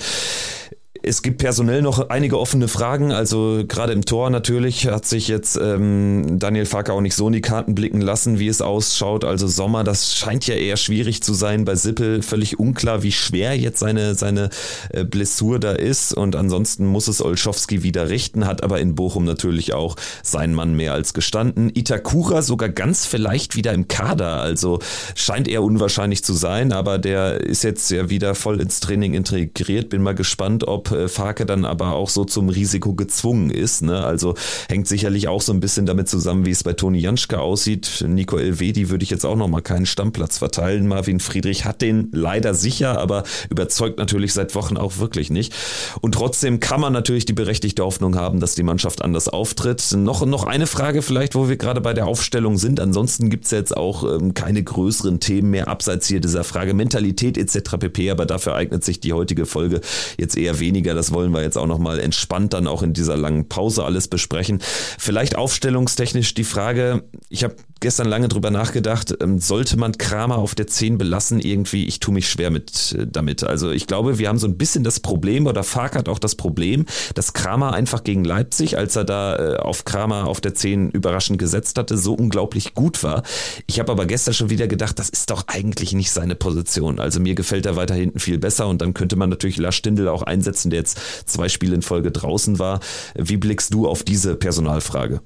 Es 1.01 1.21
gibt 1.21 1.37
personell 1.37 1.81
noch 1.81 2.09
einige 2.09 2.37
offene 2.37 2.67
Fragen. 2.67 3.13
Also 3.13 3.63
gerade 3.65 3.93
im 3.93 4.03
Tor 4.03 4.29
natürlich 4.29 4.87
hat 4.87 5.05
sich 5.05 5.29
jetzt 5.29 5.57
ähm, 5.61 6.39
Daniel 6.39 6.65
Farker 6.65 6.93
auch 6.93 6.99
nicht 6.99 7.15
so 7.15 7.27
in 7.27 7.33
die 7.33 7.41
Karten 7.41 7.73
blicken 7.73 8.01
lassen, 8.01 8.37
wie 8.37 8.49
es 8.49 8.61
ausschaut. 8.61 9.23
Also 9.23 9.47
Sommer, 9.47 9.85
das 9.85 10.13
scheint 10.13 10.45
ja 10.45 10.55
eher 10.55 10.75
schwierig 10.75 11.23
zu 11.23 11.33
sein. 11.33 11.63
Bei 11.63 11.75
Sippel 11.75 12.21
völlig 12.21 12.59
unklar, 12.59 13.01
wie 13.01 13.13
schwer 13.13 13.57
jetzt 13.57 13.79
seine, 13.79 14.13
seine 14.15 14.49
äh, 14.89 15.05
Blessur 15.05 15.57
da 15.59 15.71
ist. 15.71 16.13
Und 16.13 16.35
ansonsten 16.35 16.85
muss 16.85 17.07
es 17.07 17.21
Olschowski 17.21 17.81
wieder 17.81 18.09
richten, 18.09 18.45
hat 18.45 18.61
aber 18.61 18.81
in 18.81 18.95
Bochum 18.95 19.23
natürlich 19.23 19.73
auch 19.73 19.95
seinen 20.21 20.53
Mann 20.53 20.75
mehr 20.75 20.93
als 20.93 21.13
gestanden. 21.13 21.71
Itakura 21.73 22.41
sogar 22.41 22.67
ganz 22.67 23.05
vielleicht 23.05 23.55
wieder 23.55 23.71
im 23.71 23.87
Kader. 23.87 24.41
Also 24.41 24.79
scheint 25.15 25.47
eher 25.47 25.63
unwahrscheinlich 25.63 26.25
zu 26.25 26.33
sein, 26.33 26.73
aber 26.73 26.97
der 26.97 27.39
ist 27.39 27.63
jetzt 27.63 27.89
ja 27.89 28.09
wieder 28.09 28.35
voll 28.35 28.59
ins 28.59 28.81
Training 28.81 29.13
integriert. 29.13 29.87
Bin 29.87 30.01
mal 30.01 30.13
gespannt, 30.13 30.67
ob 30.67 30.88
Farke 31.07 31.45
dann 31.45 31.65
aber 31.65 31.93
auch 31.93 32.09
so 32.09 32.25
zum 32.25 32.49
Risiko 32.49 32.93
gezwungen 32.93 33.49
ist. 33.49 33.81
Ne? 33.81 34.03
Also 34.03 34.35
hängt 34.67 34.87
sicherlich 34.87 35.27
auch 35.27 35.41
so 35.41 35.53
ein 35.53 35.59
bisschen 35.59 35.85
damit 35.85 36.09
zusammen, 36.09 36.45
wie 36.45 36.51
es 36.51 36.63
bei 36.63 36.73
Toni 36.73 36.99
Janschke 36.99 37.39
aussieht. 37.39 38.03
Nico 38.07 38.37
Elvedi 38.37 38.89
würde 38.89 39.03
ich 39.03 39.09
jetzt 39.09 39.25
auch 39.25 39.35
noch 39.35 39.47
mal 39.47 39.61
keinen 39.61 39.85
Stammplatz 39.85 40.37
verteilen. 40.37 40.87
Marvin 40.87 41.19
Friedrich 41.19 41.65
hat 41.65 41.81
den 41.81 42.09
leider 42.11 42.53
sicher, 42.53 42.99
aber 42.99 43.23
überzeugt 43.49 43.97
natürlich 43.97 44.33
seit 44.33 44.55
Wochen 44.55 44.77
auch 44.77 44.97
wirklich 44.97 45.29
nicht. 45.29 45.53
Und 46.01 46.13
trotzdem 46.13 46.59
kann 46.59 46.81
man 46.81 46.93
natürlich 46.93 47.25
die 47.25 47.33
berechtigte 47.33 47.83
Hoffnung 47.83 48.15
haben, 48.15 48.39
dass 48.39 48.55
die 48.55 48.63
Mannschaft 48.63 49.01
anders 49.01 49.27
auftritt. 49.27 49.83
Noch, 49.95 50.25
noch 50.25 50.43
eine 50.43 50.67
Frage 50.67 51.01
vielleicht, 51.01 51.35
wo 51.35 51.49
wir 51.49 51.57
gerade 51.57 51.81
bei 51.81 51.93
der 51.93 52.07
Aufstellung 52.07 52.57
sind. 52.57 52.79
Ansonsten 52.79 53.29
gibt 53.29 53.45
es 53.45 53.51
jetzt 53.51 53.75
auch 53.75 54.03
ähm, 54.03 54.33
keine 54.33 54.63
größeren 54.63 55.19
Themen 55.19 55.51
mehr 55.51 55.67
abseits 55.67 56.07
hier 56.07 56.19
dieser 56.19 56.43
Frage 56.43 56.73
Mentalität 56.73 57.37
etc. 57.37 57.77
pp. 57.79 58.11
Aber 58.11 58.25
dafür 58.25 58.55
eignet 58.55 58.83
sich 58.83 58.99
die 58.99 59.13
heutige 59.13 59.45
Folge 59.45 59.81
jetzt 60.17 60.37
eher 60.37 60.59
wenig 60.59 60.78
weniger. 60.79 60.93
Das 60.93 61.11
wollen 61.13 61.31
wir 61.31 61.41
jetzt 61.41 61.57
auch 61.57 61.67
nochmal 61.67 61.99
entspannt 61.99 62.53
dann 62.53 62.67
auch 62.67 62.81
in 62.83 62.93
dieser 62.93 63.17
langen 63.17 63.49
Pause 63.49 63.83
alles 63.83 64.07
besprechen. 64.07 64.59
Vielleicht 64.61 65.35
aufstellungstechnisch 65.35 66.33
die 66.33 66.43
Frage, 66.43 67.03
ich 67.29 67.43
habe 67.43 67.55
gestern 67.79 68.07
lange 68.07 68.27
drüber 68.27 68.51
nachgedacht, 68.51 69.15
ähm, 69.21 69.39
sollte 69.39 69.77
man 69.77 69.97
Kramer 69.97 70.37
auf 70.37 70.55
der 70.55 70.67
10 70.67 70.97
belassen? 70.97 71.39
Irgendwie, 71.39 71.85
ich 71.85 71.99
tue 71.99 72.13
mich 72.13 72.29
schwer 72.29 72.51
mit 72.51 72.95
äh, 72.97 73.07
damit. 73.07 73.43
Also 73.43 73.71
ich 73.71 73.87
glaube, 73.87 74.19
wir 74.19 74.27
haben 74.27 74.37
so 74.37 74.47
ein 74.47 74.57
bisschen 74.57 74.83
das 74.83 74.99
Problem 74.99 75.47
oder 75.47 75.63
Fark 75.63 75.95
hat 75.95 76.09
auch 76.09 76.19
das 76.19 76.35
Problem, 76.35 76.85
dass 77.15 77.33
Kramer 77.33 77.73
einfach 77.73 78.03
gegen 78.03 78.23
Leipzig, 78.23 78.77
als 78.77 78.95
er 78.95 79.05
da 79.05 79.35
äh, 79.35 79.57
auf 79.57 79.85
Kramer 79.85 80.27
auf 80.27 80.41
der 80.41 80.55
10 80.55 80.91
überraschend 80.91 81.39
gesetzt 81.39 81.77
hatte, 81.77 81.97
so 81.97 82.13
unglaublich 82.13 82.73
gut 82.73 83.03
war. 83.03 83.23
Ich 83.67 83.79
habe 83.79 83.91
aber 83.91 84.05
gestern 84.05 84.33
schon 84.33 84.49
wieder 84.49 84.67
gedacht, 84.67 84.99
das 84.99 85.09
ist 85.09 85.29
doch 85.29 85.43
eigentlich 85.47 85.93
nicht 85.93 86.11
seine 86.11 86.35
Position. 86.35 86.99
Also 86.99 87.19
mir 87.19 87.35
gefällt 87.35 87.65
er 87.65 87.75
weiter 87.75 87.95
hinten 87.95 88.19
viel 88.19 88.37
besser 88.37 88.67
und 88.67 88.81
dann 88.81 88.93
könnte 88.93 89.15
man 89.15 89.29
natürlich 89.29 89.57
Lars 89.57 89.75
Stindl 89.75 90.07
auch 90.07 90.23
einsetzen, 90.23 90.69
der 90.69 90.79
jetzt 90.79 90.99
zwei 91.25 91.49
Spiele 91.49 91.75
in 91.75 91.81
Folge 91.81 92.11
draußen 92.11 92.59
war. 92.59 92.79
Wie 93.15 93.37
blickst 93.37 93.73
du 93.73 93.87
auf 93.87 94.03
diese 94.03 94.35
Personalfrage? 94.35 95.21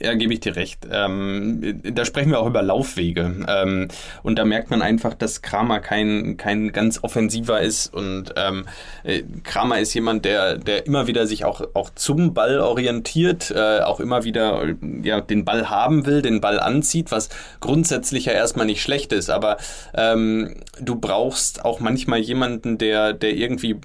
Ja, 0.00 0.14
gebe 0.14 0.32
ich 0.32 0.40
dir 0.40 0.54
recht. 0.54 0.86
Ähm, 0.90 1.80
da 1.82 2.04
sprechen 2.04 2.30
wir 2.30 2.38
auch 2.38 2.46
über 2.46 2.62
Laufwege. 2.62 3.44
Ähm, 3.48 3.88
und 4.22 4.38
da 4.38 4.44
merkt 4.44 4.70
man 4.70 4.80
einfach, 4.80 5.14
dass 5.14 5.42
Kramer 5.42 5.80
kein, 5.80 6.36
kein 6.36 6.70
ganz 6.72 7.02
offensiver 7.02 7.60
ist. 7.60 7.92
Und 7.92 8.32
ähm, 8.36 8.66
äh, 9.02 9.24
Kramer 9.42 9.80
ist 9.80 9.94
jemand, 9.94 10.24
der, 10.24 10.56
der 10.56 10.86
immer 10.86 11.08
wieder 11.08 11.26
sich 11.26 11.44
auch, 11.44 11.62
auch 11.74 11.90
zum 11.90 12.32
Ball 12.32 12.60
orientiert, 12.60 13.50
äh, 13.50 13.80
auch 13.80 13.98
immer 13.98 14.22
wieder 14.22 14.66
ja, 15.02 15.20
den 15.20 15.44
Ball 15.44 15.68
haben 15.68 16.06
will, 16.06 16.22
den 16.22 16.40
Ball 16.40 16.60
anzieht, 16.60 17.10
was 17.10 17.28
grundsätzlich 17.58 18.26
ja 18.26 18.32
erstmal 18.32 18.66
nicht 18.66 18.82
schlecht 18.82 19.12
ist. 19.12 19.30
Aber 19.30 19.56
ähm, 19.94 20.54
du 20.80 20.94
brauchst 20.94 21.64
auch 21.64 21.80
manchmal 21.80 22.20
jemanden, 22.20 22.78
der, 22.78 23.14
der 23.14 23.34
irgendwie 23.34 23.80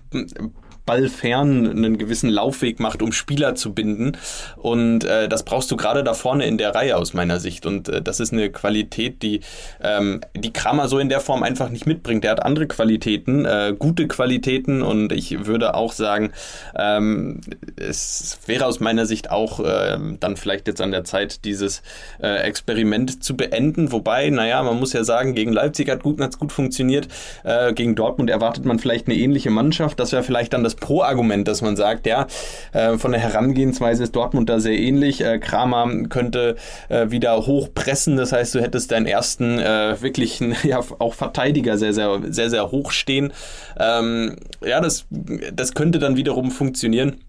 ballfern 0.85 1.69
einen 1.69 1.97
gewissen 1.97 2.29
Laufweg 2.29 2.79
macht, 2.79 3.01
um 3.01 3.11
Spieler 3.11 3.55
zu 3.55 3.73
binden. 3.73 4.17
Und 4.57 5.05
äh, 5.05 5.29
das 5.29 5.43
brauchst 5.43 5.71
du 5.71 5.77
gerade 5.77 6.03
da 6.03 6.13
vorne 6.13 6.45
in 6.45 6.57
der 6.57 6.75
Reihe 6.75 6.97
aus 6.97 7.13
meiner 7.13 7.39
Sicht. 7.39 7.65
Und 7.65 7.89
äh, 7.89 8.01
das 8.01 8.19
ist 8.19 8.33
eine 8.33 8.49
Qualität, 8.49 9.21
die 9.21 9.41
ähm, 9.81 10.21
die 10.35 10.51
Kramer 10.53 10.87
so 10.87 10.99
in 10.99 11.09
der 11.09 11.19
Form 11.19 11.43
einfach 11.43 11.69
nicht 11.69 11.85
mitbringt. 11.85 12.23
Der 12.23 12.31
hat 12.31 12.43
andere 12.43 12.67
Qualitäten, 12.67 13.45
äh, 13.45 13.73
gute 13.77 14.07
Qualitäten. 14.07 14.81
Und 14.81 15.11
ich 15.11 15.45
würde 15.45 15.75
auch 15.75 15.93
sagen, 15.93 16.31
ähm, 16.77 17.41
es 17.77 18.39
wäre 18.45 18.65
aus 18.65 18.79
meiner 18.79 19.05
Sicht 19.05 19.31
auch 19.31 19.59
äh, 19.59 19.97
dann 20.19 20.37
vielleicht 20.37 20.67
jetzt 20.67 20.81
an 20.81 20.91
der 20.91 21.03
Zeit, 21.03 21.45
dieses 21.45 21.81
äh, 22.21 22.43
Experiment 22.43 23.23
zu 23.23 23.37
beenden. 23.37 23.91
Wobei, 23.91 24.29
naja, 24.29 24.61
man 24.63 24.79
muss 24.79 24.93
ja 24.93 25.03
sagen, 25.03 25.33
gegen 25.33 25.53
Leipzig 25.53 25.89
hat 25.89 26.03
gut, 26.03 26.19
gut 26.39 26.51
funktioniert. 26.51 27.07
Äh, 27.43 27.73
gegen 27.73 27.95
Dortmund 27.95 28.29
erwartet 28.29 28.65
man 28.65 28.79
vielleicht 28.79 29.07
eine 29.07 29.15
ähnliche 29.15 29.49
Mannschaft. 29.49 29.99
Das 29.99 30.11
wäre 30.11 30.23
vielleicht 30.23 30.53
dann 30.53 30.63
das 30.63 30.72
Pro-Argument, 30.79 31.47
dass 31.47 31.61
man 31.61 31.75
sagt, 31.75 32.05
ja, 32.05 32.27
äh, 32.71 32.97
von 32.97 33.11
der 33.11 33.21
Herangehensweise 33.21 34.03
ist 34.03 34.15
Dortmund 34.15 34.49
da 34.49 34.59
sehr 34.59 34.77
ähnlich. 34.77 35.21
Äh, 35.21 35.39
Kramer 35.39 36.07
könnte 36.09 36.55
äh, 36.89 37.09
wieder 37.09 37.45
hochpressen. 37.45 38.17
Das 38.17 38.31
heißt, 38.31 38.55
du 38.55 38.61
hättest 38.61 38.91
deinen 38.91 39.05
ersten 39.05 39.59
äh, 39.59 40.01
wirklichen, 40.01 40.55
ja, 40.63 40.79
auch 40.99 41.13
Verteidiger 41.13 41.77
sehr, 41.77 41.93
sehr, 41.93 42.19
sehr, 42.29 42.49
sehr 42.49 42.71
hoch 42.71 42.91
stehen. 42.91 43.33
Ähm, 43.79 44.35
ja, 44.65 44.81
das, 44.81 45.05
das 45.09 45.73
könnte 45.73 45.99
dann 45.99 46.15
wiederum 46.15 46.51
funktionieren. 46.51 47.21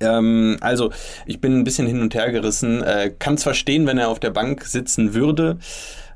Ähm, 0.00 0.56
also, 0.60 0.90
ich 1.26 1.40
bin 1.40 1.58
ein 1.58 1.64
bisschen 1.64 1.86
hin 1.86 2.00
und 2.00 2.14
her 2.14 2.30
gerissen. 2.30 2.82
Äh, 2.82 3.12
Kann 3.18 3.34
es 3.34 3.42
verstehen, 3.42 3.86
wenn 3.86 3.98
er 3.98 4.08
auf 4.08 4.20
der 4.20 4.30
Bank 4.30 4.64
sitzen 4.64 5.14
würde. 5.14 5.58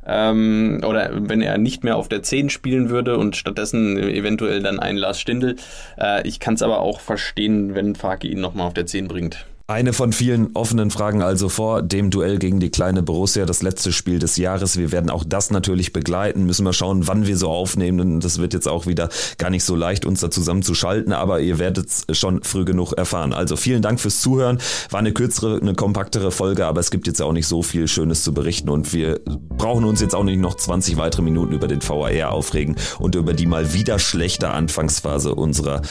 Ähm, 0.08 0.80
oder 0.86 1.10
wenn 1.12 1.42
er 1.42 1.58
nicht 1.58 1.84
mehr 1.84 1.96
auf 1.96 2.08
der 2.08 2.22
10 2.22 2.50
spielen 2.50 2.88
würde 2.90 3.18
und 3.18 3.36
stattdessen 3.36 3.98
eventuell 3.98 4.62
dann 4.62 4.80
ein 4.80 4.96
Lars 4.96 5.20
Stindl. 5.20 5.56
Äh, 5.98 6.26
ich 6.26 6.40
kann 6.40 6.54
es 6.54 6.62
aber 6.62 6.80
auch 6.80 7.00
verstehen, 7.00 7.74
wenn 7.74 7.94
Faki 7.94 8.28
ihn 8.28 8.40
nochmal 8.40 8.66
auf 8.66 8.74
der 8.74 8.86
10 8.86 9.08
bringt. 9.08 9.46
Eine 9.70 9.92
von 9.92 10.14
vielen 10.14 10.52
offenen 10.54 10.90
Fragen 10.90 11.20
also 11.20 11.50
vor 11.50 11.82
dem 11.82 12.08
Duell 12.08 12.38
gegen 12.38 12.58
die 12.58 12.70
kleine 12.70 13.02
Borussia, 13.02 13.44
das 13.44 13.60
letzte 13.60 13.92
Spiel 13.92 14.18
des 14.18 14.38
Jahres. 14.38 14.78
Wir 14.78 14.92
werden 14.92 15.10
auch 15.10 15.24
das 15.28 15.50
natürlich 15.50 15.92
begleiten, 15.92 16.46
müssen 16.46 16.64
wir 16.64 16.72
schauen, 16.72 17.06
wann 17.06 17.26
wir 17.26 17.36
so 17.36 17.50
aufnehmen. 17.50 18.00
Und 18.00 18.20
das 18.20 18.38
wird 18.38 18.54
jetzt 18.54 18.66
auch 18.66 18.86
wieder 18.86 19.10
gar 19.36 19.50
nicht 19.50 19.64
so 19.64 19.76
leicht, 19.76 20.06
uns 20.06 20.20
da 20.20 20.30
zusammenzuschalten, 20.30 21.12
aber 21.12 21.40
ihr 21.40 21.58
werdet 21.58 21.86
es 21.86 22.18
schon 22.18 22.42
früh 22.44 22.64
genug 22.64 22.94
erfahren. 22.94 23.34
Also 23.34 23.56
vielen 23.56 23.82
Dank 23.82 24.00
fürs 24.00 24.22
Zuhören. 24.22 24.56
War 24.88 25.00
eine 25.00 25.12
kürzere, 25.12 25.60
eine 25.60 25.74
kompaktere 25.74 26.30
Folge, 26.30 26.64
aber 26.64 26.80
es 26.80 26.90
gibt 26.90 27.06
jetzt 27.06 27.20
auch 27.20 27.34
nicht 27.34 27.46
so 27.46 27.62
viel 27.62 27.88
Schönes 27.88 28.24
zu 28.24 28.32
berichten 28.32 28.70
und 28.70 28.94
wir 28.94 29.20
brauchen 29.58 29.84
uns 29.84 30.00
jetzt 30.00 30.14
auch 30.14 30.24
nicht 30.24 30.40
noch 30.40 30.54
20 30.54 30.96
weitere 30.96 31.20
Minuten 31.20 31.52
über 31.52 31.68
den 31.68 31.86
VAR 31.86 32.32
aufregen 32.32 32.76
und 33.00 33.16
über 33.16 33.34
die 33.34 33.44
mal 33.44 33.74
wieder 33.74 33.98
schlechte 33.98 34.48
Anfangsphase 34.48 35.34
unserer 35.34 35.82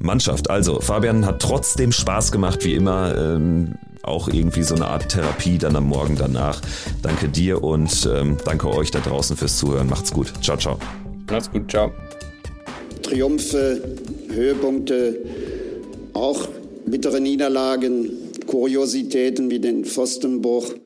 Mannschaft. 0.00 0.50
Also 0.50 0.82
Fabian 0.82 1.24
hat 1.24 1.40
trotzdem 1.40 1.92
Spaß 1.92 2.30
gemacht, 2.30 2.62
wie 2.66 2.74
immer 2.74 3.21
ähm, 3.22 3.74
auch 4.02 4.28
irgendwie 4.28 4.62
so 4.62 4.74
eine 4.74 4.86
Art 4.86 5.08
Therapie 5.08 5.58
dann 5.58 5.76
am 5.76 5.86
Morgen 5.86 6.16
danach. 6.16 6.60
Danke 7.02 7.28
dir 7.28 7.62
und 7.62 8.08
ähm, 8.12 8.36
danke 8.44 8.68
euch 8.68 8.90
da 8.90 8.98
draußen 8.98 9.36
fürs 9.36 9.58
Zuhören. 9.58 9.88
Macht's 9.88 10.12
gut. 10.12 10.32
Ciao, 10.42 10.56
ciao. 10.56 10.78
Macht's 11.30 11.50
gut. 11.50 11.70
Ciao. 11.70 11.92
Triumphe, 13.02 13.80
Höhepunkte, 14.32 15.18
auch 16.14 16.48
bittere 16.86 17.20
Niederlagen, 17.20 18.10
Kuriositäten 18.46 19.50
wie 19.50 19.60
den 19.60 19.84
Pfostenbruch. 19.84 20.72